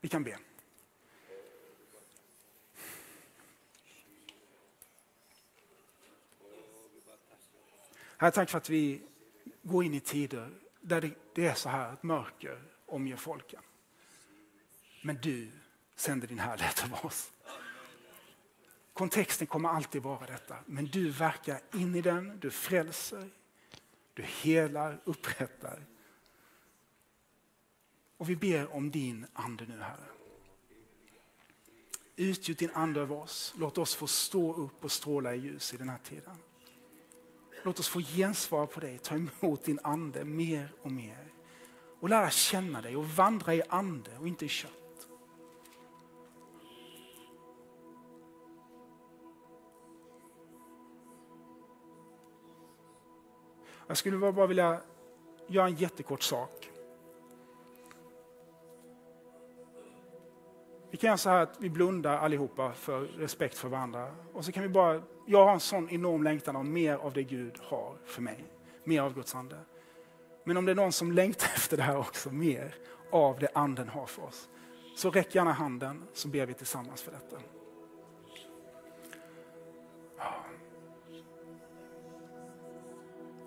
Vi 0.00 0.08
kan 0.08 0.24
be. 0.24 0.38
Herre, 8.16 8.30
tack 8.30 8.50
för 8.50 8.58
att 8.58 8.70
vi 8.70 9.02
går 9.62 9.84
in 9.84 9.94
i 9.94 10.00
tider 10.00 10.50
där 10.80 11.14
det 11.34 11.46
är 11.46 11.54
så 11.54 11.68
här 11.68 11.92
att 11.92 12.02
mörker 12.02 12.62
omger 12.92 13.16
folken. 13.16 13.62
Men 15.02 15.18
du 15.22 15.50
sänder 15.94 16.28
din 16.28 16.38
härlighet 16.38 16.84
över 16.84 17.06
oss. 17.06 17.32
Kontexten 18.92 19.46
kommer 19.46 19.68
alltid 19.68 20.02
vara 20.02 20.26
detta, 20.26 20.56
men 20.66 20.86
du 20.86 21.10
verkar 21.10 21.60
in 21.74 21.94
i 21.94 22.00
den, 22.00 22.38
du 22.40 22.50
frälser, 22.50 23.30
du 24.14 24.22
helar, 24.22 25.00
upprättar. 25.04 25.86
Och 28.16 28.30
vi 28.30 28.36
ber 28.36 28.74
om 28.74 28.90
din 28.90 29.26
ande 29.32 29.66
nu, 29.66 29.80
Herre. 29.80 30.04
Utgjut 32.16 32.58
din 32.58 32.70
ande 32.70 33.00
över 33.00 33.16
oss. 33.16 33.54
Låt 33.58 33.78
oss 33.78 33.94
få 33.94 34.06
stå 34.06 34.54
upp 34.54 34.84
och 34.84 34.92
stråla 34.92 35.34
i 35.34 35.38
ljus 35.38 35.74
i 35.74 35.76
den 35.76 35.88
här 35.88 35.98
tiden. 35.98 36.36
Låt 37.62 37.78
oss 37.78 37.88
få 37.88 38.00
gensvar 38.00 38.66
på 38.66 38.80
dig, 38.80 38.98
ta 38.98 39.14
emot 39.14 39.64
din 39.64 39.78
ande 39.82 40.24
mer 40.24 40.72
och 40.82 40.92
mer. 40.92 41.32
Och 42.00 42.08
lära 42.08 42.30
känna 42.30 42.80
dig 42.80 42.96
och 42.96 43.06
vandra 43.06 43.54
i 43.54 43.62
ande 43.68 44.10
och 44.20 44.28
inte 44.28 44.44
i 44.44 44.48
kött. 44.48 45.08
Jag 53.86 53.96
skulle 53.96 54.32
bara 54.32 54.46
vilja 54.46 54.80
göra 55.46 55.66
en 55.66 55.74
jättekort 55.74 56.22
sak. 56.22 56.70
Vi 60.90 60.96
kan 60.96 61.08
göra 61.08 61.18
så 61.18 61.30
här 61.30 61.42
att 61.42 61.56
vi 61.60 61.70
blundar 61.70 62.18
allihopa 62.18 62.72
för 62.72 63.00
respekt 63.00 63.58
för 63.58 63.68
varandra. 63.68 64.14
Och 64.32 64.44
så 64.44 64.52
kan 64.52 64.62
vi 64.62 64.68
bara, 64.68 65.02
jag 65.26 65.44
har 65.44 65.52
en 65.52 65.60
sån 65.60 65.90
enorm 65.90 66.22
längtan 66.22 66.56
om 66.56 66.72
mer 66.72 66.94
av 66.94 67.12
det 67.12 67.22
Gud 67.22 67.58
har 67.62 67.96
för 68.04 68.22
mig. 68.22 68.44
Mer 68.84 69.02
av 69.02 69.14
Guds 69.14 69.34
ande. 69.34 69.56
Men 70.50 70.56
om 70.56 70.64
det 70.64 70.72
är 70.72 70.76
någon 70.76 70.92
som 70.92 71.12
längtar 71.12 71.46
efter 71.54 71.76
det 71.76 71.82
här 71.82 71.96
också, 71.96 72.30
mer 72.30 72.74
av 73.10 73.38
det 73.38 73.48
anden 73.54 73.88
har 73.88 74.06
för 74.06 74.22
oss. 74.24 74.48
Så 74.96 75.10
räck 75.10 75.34
gärna 75.34 75.52
handen 75.52 76.04
så 76.12 76.28
ber 76.28 76.46
vi 76.46 76.54
tillsammans 76.54 77.02
för 77.02 77.12
detta. 77.12 77.36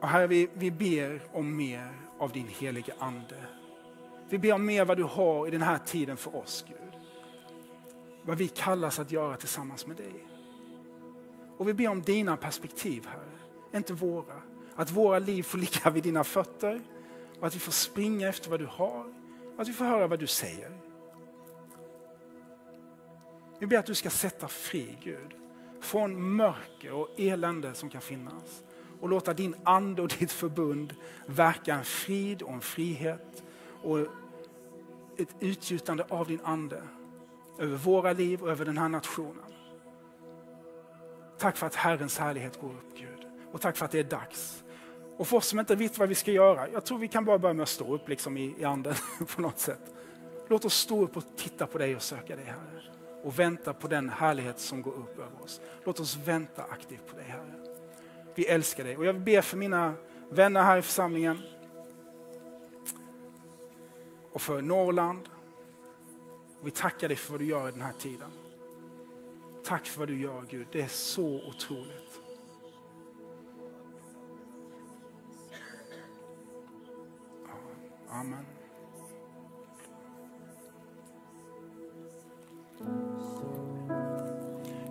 Och 0.01 0.07
herre, 0.07 0.27
vi, 0.27 0.49
vi 0.53 0.71
ber 0.71 1.21
om 1.31 1.57
mer 1.57 1.91
av 2.19 2.31
din 2.31 2.47
helige 2.47 2.93
Ande. 2.99 3.45
Vi 4.29 4.37
ber 4.37 4.53
om 4.53 4.65
mer 4.65 4.85
vad 4.85 4.97
du 4.97 5.03
har 5.03 5.47
i 5.47 5.51
den 5.51 5.61
här 5.61 5.77
tiden 5.77 6.17
för 6.17 6.35
oss, 6.35 6.65
Gud. 6.67 6.99
Vad 8.21 8.37
vi 8.37 8.47
kallas 8.47 8.99
att 8.99 9.11
göra 9.11 9.37
tillsammans 9.37 9.87
med 9.87 9.97
dig. 9.97 10.27
Och 11.57 11.67
vi 11.67 11.73
ber 11.73 11.87
om 11.87 12.01
dina 12.01 12.37
perspektiv, 12.37 13.07
Herre, 13.07 13.77
inte 13.77 13.93
våra. 13.93 14.41
Att 14.75 14.91
våra 14.91 15.19
liv 15.19 15.43
får 15.43 15.57
ligga 15.57 15.89
vid 15.89 16.03
dina 16.03 16.23
fötter 16.23 16.81
och 17.43 17.47
att 17.47 17.55
vi 17.55 17.59
får 17.59 17.71
springa 17.71 18.29
efter 18.29 18.49
vad 18.49 18.59
du 18.59 18.65
har. 18.65 19.05
Och 19.55 19.61
att 19.61 19.67
vi 19.67 19.73
får 19.73 19.85
höra 19.85 20.07
vad 20.07 20.19
du 20.19 20.27
säger. 20.27 20.71
Vi 23.59 23.67
ber 23.67 23.77
att 23.77 23.85
du 23.85 23.95
ska 23.95 24.09
sätta 24.09 24.47
fri, 24.47 24.97
Gud, 25.03 25.35
från 25.81 26.35
mörker 26.35 26.93
och 26.93 27.09
elände 27.17 27.73
som 27.73 27.89
kan 27.89 28.01
finnas 28.01 28.63
och 29.01 29.09
låta 29.09 29.33
din 29.33 29.55
ande 29.63 30.01
och 30.01 30.07
ditt 30.19 30.31
förbund 30.31 30.95
verka 31.25 31.75
en 31.75 31.83
frid 31.83 32.41
och 32.41 32.53
en 32.53 32.61
frihet 32.61 33.43
och 33.81 33.99
ett 35.17 35.35
utgjutande 35.39 36.05
av 36.09 36.27
din 36.27 36.41
ande 36.43 36.83
över 37.59 37.77
våra 37.77 38.13
liv 38.13 38.41
och 38.41 38.49
över 38.49 38.65
den 38.65 38.77
här 38.77 38.89
nationen. 38.89 39.53
Tack 41.37 41.57
för 41.57 41.67
att 41.67 41.75
Herrens 41.75 42.17
härlighet 42.17 42.61
går 42.61 42.69
upp 42.69 42.97
Gud 42.97 43.27
och 43.51 43.61
tack 43.61 43.77
för 43.77 43.85
att 43.85 43.91
det 43.91 43.99
är 43.99 44.03
dags. 44.03 44.62
Och 45.17 45.27
för 45.27 45.37
oss 45.37 45.47
som 45.47 45.59
inte 45.59 45.75
vet 45.75 45.97
vad 45.97 46.09
vi 46.09 46.15
ska 46.15 46.31
göra, 46.31 46.69
jag 46.69 46.85
tror 46.85 46.97
vi 46.97 47.07
kan 47.07 47.25
bara 47.25 47.39
börja 47.39 47.53
med 47.53 47.63
att 47.63 47.69
stå 47.69 47.95
upp 47.95 48.09
liksom 48.09 48.37
i, 48.37 48.55
i 48.57 48.63
anden 48.63 48.95
på 49.35 49.41
något 49.41 49.59
sätt. 49.59 49.93
Låt 50.47 50.65
oss 50.65 50.73
stå 50.73 51.03
upp 51.03 51.17
och 51.17 51.23
titta 51.37 51.67
på 51.67 51.77
dig 51.77 51.95
och 51.95 52.01
söka 52.01 52.35
dig 52.35 52.45
Herre. 52.45 52.81
Och 53.23 53.39
vänta 53.39 53.73
på 53.73 53.87
den 53.87 54.09
härlighet 54.09 54.59
som 54.59 54.81
går 54.81 54.91
upp 54.91 55.19
över 55.19 55.43
oss. 55.43 55.61
Låt 55.83 55.99
oss 55.99 56.17
vänta 56.25 56.63
aktivt 56.63 57.07
på 57.07 57.15
dig 57.15 57.25
Herre. 57.27 57.53
Vi 58.35 58.45
älskar 58.45 58.83
dig. 58.83 58.97
Och 58.97 59.05
jag 59.05 59.19
ber 59.19 59.41
för 59.41 59.57
mina 59.57 59.93
vänner 60.29 60.63
här 60.63 60.77
i 60.77 60.81
församlingen. 60.81 61.41
Och 64.31 64.41
för 64.41 64.61
Norrland. 64.61 65.29
Och 66.61 66.67
vi 66.67 66.71
tackar 66.71 67.07
dig 67.07 67.17
för 67.17 67.31
vad 67.31 67.41
du 67.41 67.45
gör 67.45 67.69
i 67.69 67.71
den 67.71 67.81
här 67.81 67.93
tiden. 67.99 68.29
Tack 69.65 69.85
för 69.85 69.99
vad 69.99 70.07
du 70.07 70.21
gör 70.21 70.45
Gud. 70.49 70.67
Det 70.71 70.81
är 70.81 70.87
så 70.87 71.41
otroligt. 71.47 72.22
Amen. 78.13 78.45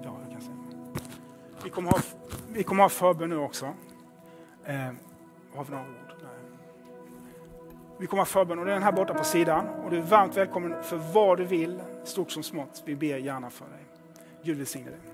Ja, 0.03 0.17
jag 0.23 0.33
kan 0.33 0.41
säga. 0.41 0.57
Vi 1.65 1.71
kommer 1.71 1.91
ha 1.91 1.99
vi 2.53 2.63
kommer 2.63 2.83
ha 2.83 2.89
förbön 2.89 3.31
nu 3.31 3.37
också. 3.37 3.75
Eh, 4.65 4.75
har 5.55 5.65
vi 5.65 5.71
några 5.71 5.83
ord? 5.83 6.15
Nej. 6.23 6.31
Vi 7.99 8.07
kommer 8.07 8.21
ha 8.21 8.27
förbön 8.27 8.59
och 8.59 8.67
den 8.67 8.83
här 8.83 8.93
borta 8.93 9.15
på 9.15 9.25
sidan. 9.25 9.69
Och 9.69 9.91
du 9.91 9.99
är 9.99 10.03
varmt 10.03 10.37
välkommen 10.37 10.83
för 10.83 10.97
vad 10.97 11.39
du 11.39 11.45
vill, 11.45 11.83
stort 12.05 12.31
som 12.31 12.43
smått. 12.43 12.83
Vi 12.87 12.97
ber 12.97 13.17
gärna 13.17 13.51
för 13.51 13.65
dig. 13.65 13.87
Gud 14.43 14.57
välsigne 14.57 14.91
dig. 14.91 15.12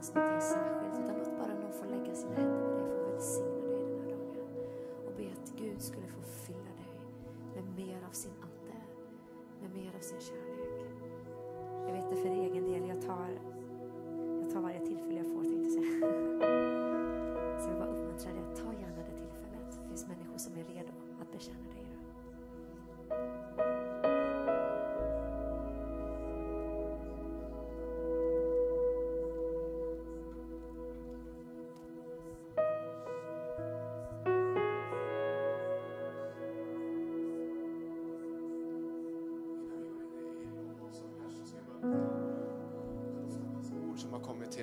Ens 0.00 0.14
någonting 0.14 0.40
särskilt 0.40 1.04
utan 1.04 1.18
låt 1.18 1.38
bara 1.38 1.54
någon 1.54 1.72
få 1.72 1.84
lägga 1.84 2.14
sina 2.14 2.34
händer 2.34 2.60
på 2.60 2.76
dig, 2.76 2.90
få 2.90 3.10
välsigna 3.12 3.60
dig 3.60 3.84
den 3.86 4.00
här 4.00 4.06
dagen 4.06 4.46
och 5.06 5.12
be 5.16 5.32
att 5.32 5.52
Gud 5.56 5.82
skulle 5.82 6.06
få 6.06 6.22
fylla 6.22 6.72
dig 6.80 6.92
med 7.54 7.64
mer 7.76 8.04
av 8.08 8.12
sin 8.12 8.32
ande, 8.32 8.76
med 9.60 9.70
mer 9.70 9.96
av 9.96 10.00
sin 10.00 10.20
kärlek. 10.20 10.49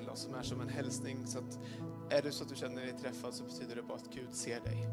Till 0.07 0.13
oss, 0.13 0.21
som 0.21 0.35
är 0.35 0.43
som 0.43 0.61
en 0.61 0.69
hälsning. 0.69 1.27
Så 1.27 1.39
att 1.39 1.59
är 2.09 2.21
det 2.21 2.31
så 2.31 2.43
att 2.43 2.49
du 2.49 2.55
känner 2.55 2.81
dig 2.81 2.93
träffad 3.01 3.33
så 3.33 3.43
betyder 3.43 3.75
det 3.75 3.81
bara 3.81 3.97
att 3.97 4.09
Gud 4.13 4.33
ser 4.33 4.59
dig. 4.59 4.87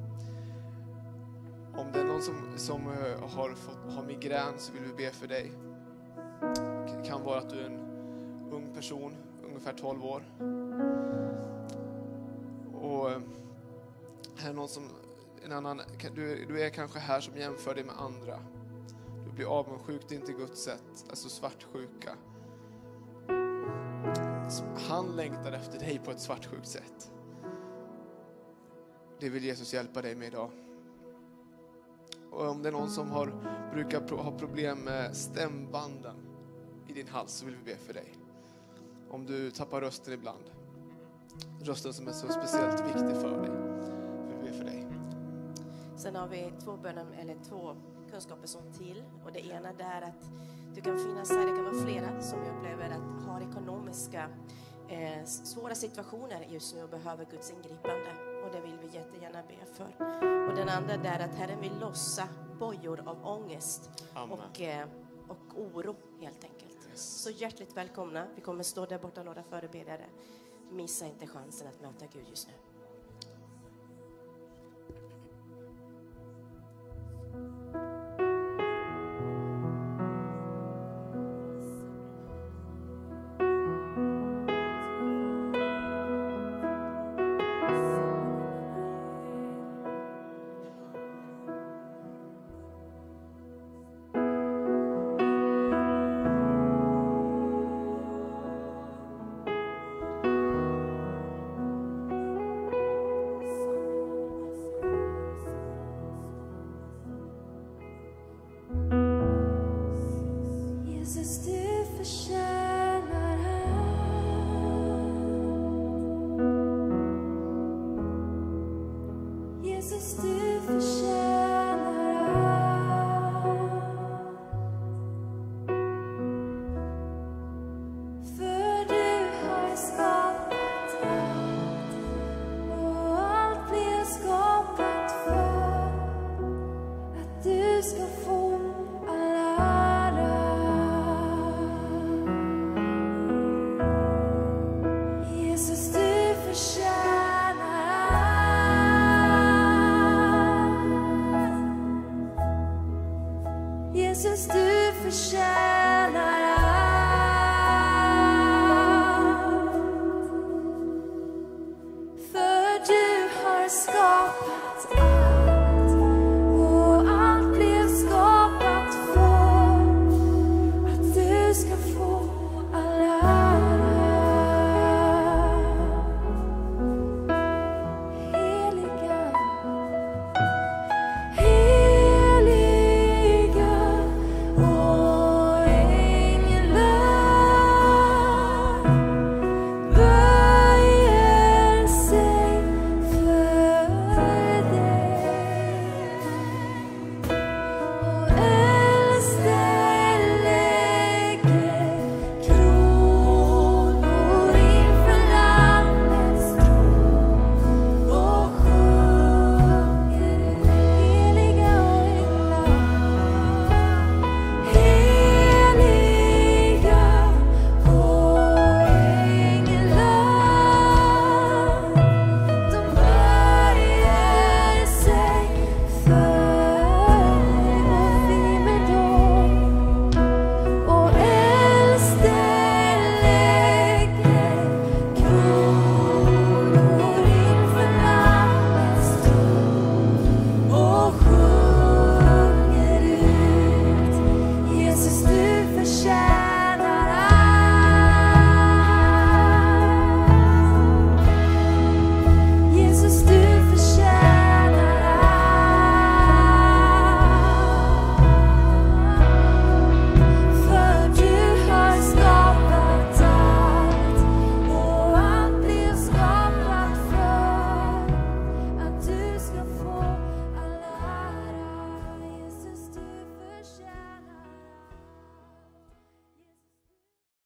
Om 1.76 1.92
det 1.92 2.00
är 2.00 2.04
någon 2.04 2.22
som, 2.22 2.34
som 2.56 2.80
eh, 2.80 3.28
har, 3.28 3.54
fått, 3.54 3.92
har 3.94 4.02
migrän 4.02 4.58
så 4.58 4.72
vill 4.72 4.82
vi 4.82 5.04
be 5.04 5.10
för 5.10 5.26
dig. 5.26 5.52
Det 6.86 7.08
kan 7.08 7.22
vara 7.22 7.38
att 7.38 7.50
du 7.50 7.60
är 7.60 7.66
en 7.66 7.80
ung 8.52 8.74
person, 8.74 9.16
ungefär 9.46 9.72
12 9.72 10.04
år. 10.04 10.22
Och 12.74 13.10
eh, 13.10 13.20
här 14.36 14.50
är 14.50 14.54
någon 14.54 14.68
som, 14.68 14.88
en 15.44 15.52
annan, 15.52 15.80
du, 16.14 16.44
du 16.44 16.62
är 16.62 16.70
kanske 16.70 16.98
här 16.98 17.20
som 17.20 17.36
jämför 17.36 17.74
dig 17.74 17.84
med 17.84 17.94
andra. 17.98 18.38
Du 19.26 19.32
blir 19.32 19.46
avundsjuk, 19.46 20.02
det 20.08 20.14
är 20.14 20.20
inte 20.20 20.32
Guds 20.32 20.62
sätt, 20.62 21.04
alltså 21.10 21.28
svartsjuka. 21.28 22.16
Han 24.94 25.16
längtar 25.16 25.52
efter 25.52 25.78
dig 25.78 26.00
på 26.04 26.10
ett 26.10 26.20
svartsjukt 26.20 26.66
sätt. 26.66 27.12
Det 29.20 29.28
vill 29.28 29.44
Jesus 29.44 29.74
hjälpa 29.74 30.02
dig 30.02 30.14
med 30.14 30.28
idag. 30.28 30.50
Och 32.30 32.48
om 32.48 32.62
det 32.62 32.68
är 32.68 32.72
någon 32.72 32.90
som 32.90 33.10
har, 33.10 33.32
brukar 33.72 34.16
ha 34.16 34.38
problem 34.38 34.78
med 34.78 35.16
stämbanden 35.16 36.16
i 36.88 36.92
din 36.92 37.08
hals 37.08 37.32
så 37.32 37.46
vill 37.46 37.56
vi 37.56 37.72
be 37.72 37.76
för 37.76 37.94
dig. 37.94 38.14
Om 39.10 39.26
du 39.26 39.50
tappar 39.50 39.80
rösten 39.80 40.14
ibland, 40.14 40.50
rösten 41.60 41.94
som 41.94 42.08
är 42.08 42.12
så 42.12 42.28
speciellt 42.28 42.80
viktig 42.80 43.16
för 43.16 43.30
dig, 43.30 43.50
vill 44.28 44.36
vi 44.36 44.50
be 44.50 44.58
för 44.58 44.64
dig. 44.64 44.86
Sen 45.96 46.16
har 46.16 46.28
vi 46.28 46.52
två 46.64 46.76
böner, 46.76 47.06
eller 47.20 47.36
två 47.48 47.76
kunskaper 48.10 48.46
som 48.46 48.72
till. 48.72 49.04
Och 49.24 49.32
det 49.32 49.46
ena 49.46 49.68
är 49.68 50.02
att 50.02 50.30
du 50.74 50.80
kan 50.80 50.98
finnas 50.98 51.30
här, 51.30 51.46
det 51.46 51.56
kan 51.56 51.64
vara 51.64 51.84
flera 51.84 52.20
som 52.20 52.38
upplever 52.38 52.90
att 52.90 53.14
har 53.26 53.40
ekonomiska 53.40 54.28
eh, 54.88 55.24
svåra 55.24 55.74
situationer 55.74 56.46
just 56.50 56.74
nu 56.74 56.82
och 56.82 56.88
behöver 56.88 57.24
Guds 57.24 57.50
ingripande. 57.50 58.10
Och 58.44 58.52
det 58.52 58.60
vill 58.60 58.78
vi 58.82 58.96
jättegärna 58.96 59.42
be 59.48 59.66
för. 59.74 60.06
Och 60.48 60.54
den 60.54 60.68
andra 60.68 60.94
är 60.94 61.24
att 61.24 61.34
Herren 61.34 61.60
vill 61.60 61.78
lossa 61.80 62.28
bojor 62.58 63.08
av 63.08 63.26
ångest 63.26 63.90
och, 64.30 64.60
eh, 64.60 64.88
och 65.28 65.60
oro 65.60 65.96
helt 66.20 66.44
enkelt. 66.44 66.88
Yes. 66.90 67.22
Så 67.22 67.30
hjärtligt 67.30 67.76
välkomna. 67.76 68.26
Vi 68.34 68.40
kommer 68.40 68.64
stå 68.64 68.86
där 68.86 68.98
borta 68.98 69.22
några 69.22 69.42
förebedjare. 69.42 70.06
Missa 70.70 71.06
inte 71.06 71.26
chansen 71.26 71.68
att 71.68 71.80
möta 71.80 72.06
Gud 72.12 72.28
just 72.28 72.48
nu. 72.48 72.73